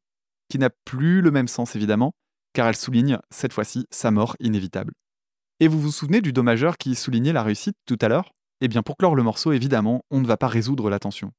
[0.50, 2.14] Qui n'a plus le même sens évidemment,
[2.54, 4.94] car elle souligne, cette fois-ci, sa mort inévitable.
[5.64, 8.34] Et vous vous souvenez du Do majeur qui soulignait la réussite tout à l'heure?
[8.62, 11.34] Eh bien pour clore le morceau, évidemment, on ne va pas résoudre la tension.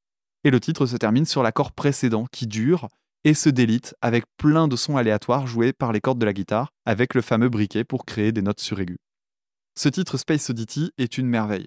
[0.45, 2.87] Et le titre se termine sur l'accord précédent qui dure
[3.25, 6.71] et se délite avec plein de sons aléatoires joués par les cordes de la guitare,
[6.87, 8.99] avec le fameux briquet pour créer des notes suraigus.
[9.77, 11.67] Ce titre Space Oddity est une merveille.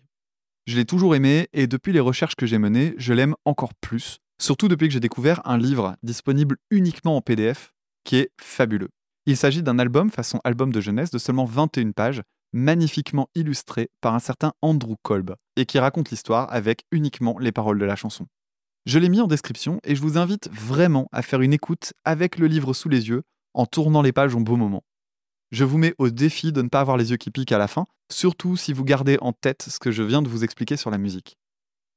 [0.65, 4.19] Je l'ai toujours aimé et depuis les recherches que j'ai menées, je l'aime encore plus,
[4.41, 7.73] surtout depuis que j'ai découvert un livre disponible uniquement en PDF
[8.05, 8.91] qui est fabuleux.
[9.25, 12.21] Il s'agit d'un album façon album de jeunesse de seulement 21 pages,
[12.55, 17.77] magnifiquement illustré par un certain Andrew Kolb, et qui raconte l'histoire avec uniquement les paroles
[17.77, 18.27] de la chanson.
[18.85, 22.37] Je l'ai mis en description et je vous invite vraiment à faire une écoute avec
[22.37, 24.83] le livre sous les yeux, en tournant les pages au beau moment.
[25.51, 27.67] Je vous mets au défi de ne pas avoir les yeux qui piquent à la
[27.67, 30.91] fin, surtout si vous gardez en tête ce que je viens de vous expliquer sur
[30.91, 31.35] la musique.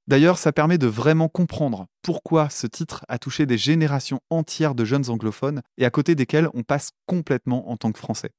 [0.09, 4.85] D'ailleurs, ça permet de vraiment comprendre pourquoi ce titre a touché des générations entières de
[4.85, 8.31] jeunes anglophones et à côté desquels on passe complètement en tant que français.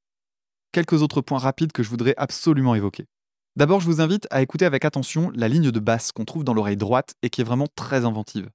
[0.72, 3.06] Quelques autres points rapides que je voudrais absolument évoquer.
[3.56, 6.54] D'abord, je vous invite à écouter avec attention la ligne de basse qu'on trouve dans
[6.54, 8.48] l'oreille droite et qui est vraiment très inventive.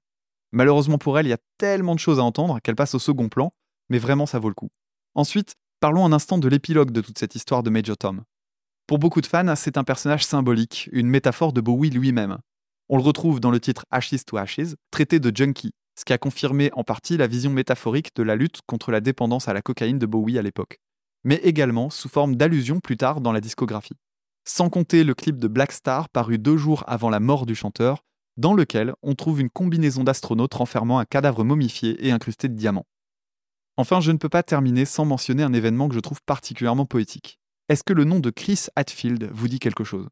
[0.54, 3.28] Malheureusement pour elle, il y a tellement de choses à entendre qu'elle passe au second
[3.28, 3.52] plan,
[3.90, 4.70] mais vraiment ça vaut le coup.
[5.14, 8.24] Ensuite, parlons un instant de l'épilogue de toute cette histoire de Major Tom.
[8.88, 12.38] Pour beaucoup de fans, c'est un personnage symbolique, une métaphore de Bowie lui-même.
[12.88, 16.18] On le retrouve dans le titre Ashes to Ashes, traité de junkie, ce qui a
[16.18, 20.00] confirmé en partie la vision métaphorique de la lutte contre la dépendance à la cocaïne
[20.00, 20.80] de Bowie à l'époque,
[21.26, 23.98] mais également sous forme d'allusion plus tard dans la discographie
[24.46, 28.06] sans compter le clip de Black Star paru deux jours avant la mort du chanteur,
[28.38, 32.86] dans lequel on trouve une combinaison d'astronautes renfermant un cadavre momifié et incrusté de diamants.
[33.78, 37.40] Enfin, je ne peux pas terminer sans mentionner un événement que je trouve particulièrement poétique.
[37.68, 40.08] Est-ce que le nom de Chris Hadfield vous dit quelque chose?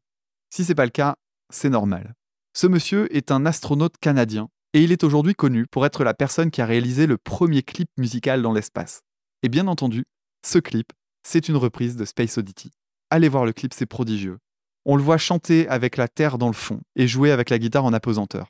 [0.50, 1.14] Si c'est pas le cas,
[1.50, 2.14] c'est normal.
[2.52, 6.50] Ce monsieur est un astronaute canadien et il est aujourd'hui connu pour être la personne
[6.50, 9.02] qui a réalisé le premier clip musical dans l'espace.
[9.42, 10.04] Et bien entendu,
[10.44, 10.92] ce clip,
[11.26, 12.70] c'est une reprise de Space Oddity.
[13.10, 14.38] Allez voir le clip, c'est prodigieux.
[14.84, 17.84] On le voit chanter avec la terre dans le fond et jouer avec la guitare
[17.84, 18.48] en apesanteur.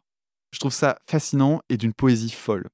[0.52, 2.68] Je trouve ça fascinant et d'une poésie folle.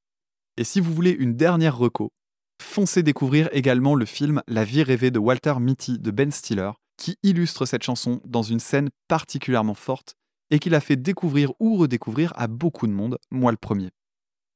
[0.56, 2.12] Et si vous voulez une dernière reco,
[2.60, 7.16] foncez découvrir également le film La vie rêvée de Walter Mitty de Ben Stiller, qui
[7.22, 10.14] illustre cette chanson dans une scène particulièrement forte
[10.50, 13.90] et qui l'a fait découvrir ou redécouvrir à beaucoup de monde, moi le premier.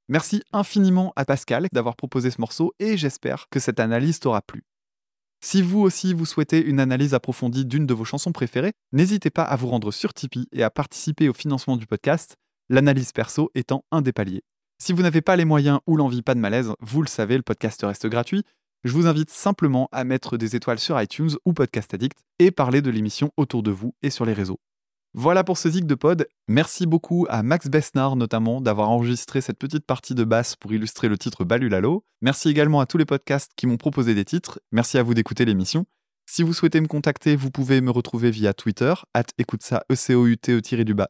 [0.09, 4.65] Merci infiniment à Pascal d'avoir proposé ce morceau et j'espère que cette analyse t'aura plu.
[5.47, 9.43] Si vous aussi vous souhaitez une analyse approfondie d'une de vos chansons préférées, n'hésitez pas
[9.43, 12.37] à vous rendre sur Tipeee et à participer au financement du podcast,
[12.71, 14.43] l'analyse perso étant un des paliers.
[14.79, 17.43] Si vous n'avez pas les moyens ou l'envie, pas de malaise, vous le savez, le
[17.43, 18.43] podcast reste gratuit.
[18.85, 22.81] Je vous invite simplement à mettre des étoiles sur iTunes ou Podcast Addict et parler
[22.81, 24.61] de l'émission autour de vous et sur les réseaux.
[25.17, 26.27] Voilà pour ce zig de pod.
[26.49, 31.09] Merci beaucoup à Max Besnard notamment d'avoir enregistré cette petite partie de basse pour illustrer
[31.09, 32.05] le titre Balulalo.
[32.21, 34.59] Merci également à tous les podcasts qui m'ont proposé des titres.
[34.73, 35.87] Merci à vous d'écouter l'émission.
[36.27, 39.95] Si vous souhaitez me contacter, vous pouvez me retrouver via Twitter, at écoute ça, e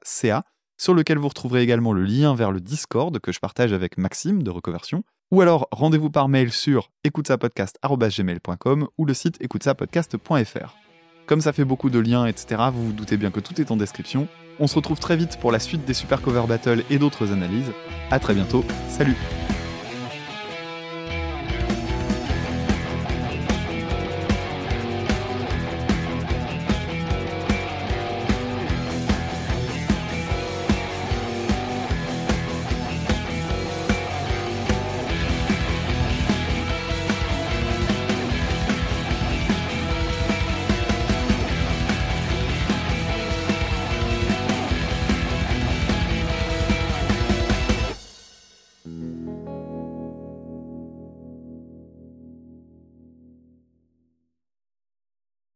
[0.04, 0.42] ca,
[0.76, 4.42] sur lequel vous retrouverez également le lien vers le Discord que je partage avec Maxime
[4.42, 5.02] de Reconversion.
[5.30, 10.83] Ou alors rendez-vous par mail sur écoutesapodcast.gmail.com ou le site écoutesapodcast.fr.
[11.26, 13.76] Comme ça fait beaucoup de liens, etc., vous vous doutez bien que tout est en
[13.76, 14.28] description.
[14.60, 17.72] On se retrouve très vite pour la suite des Super Cover Battle et d'autres analyses.
[18.10, 19.16] A très bientôt, salut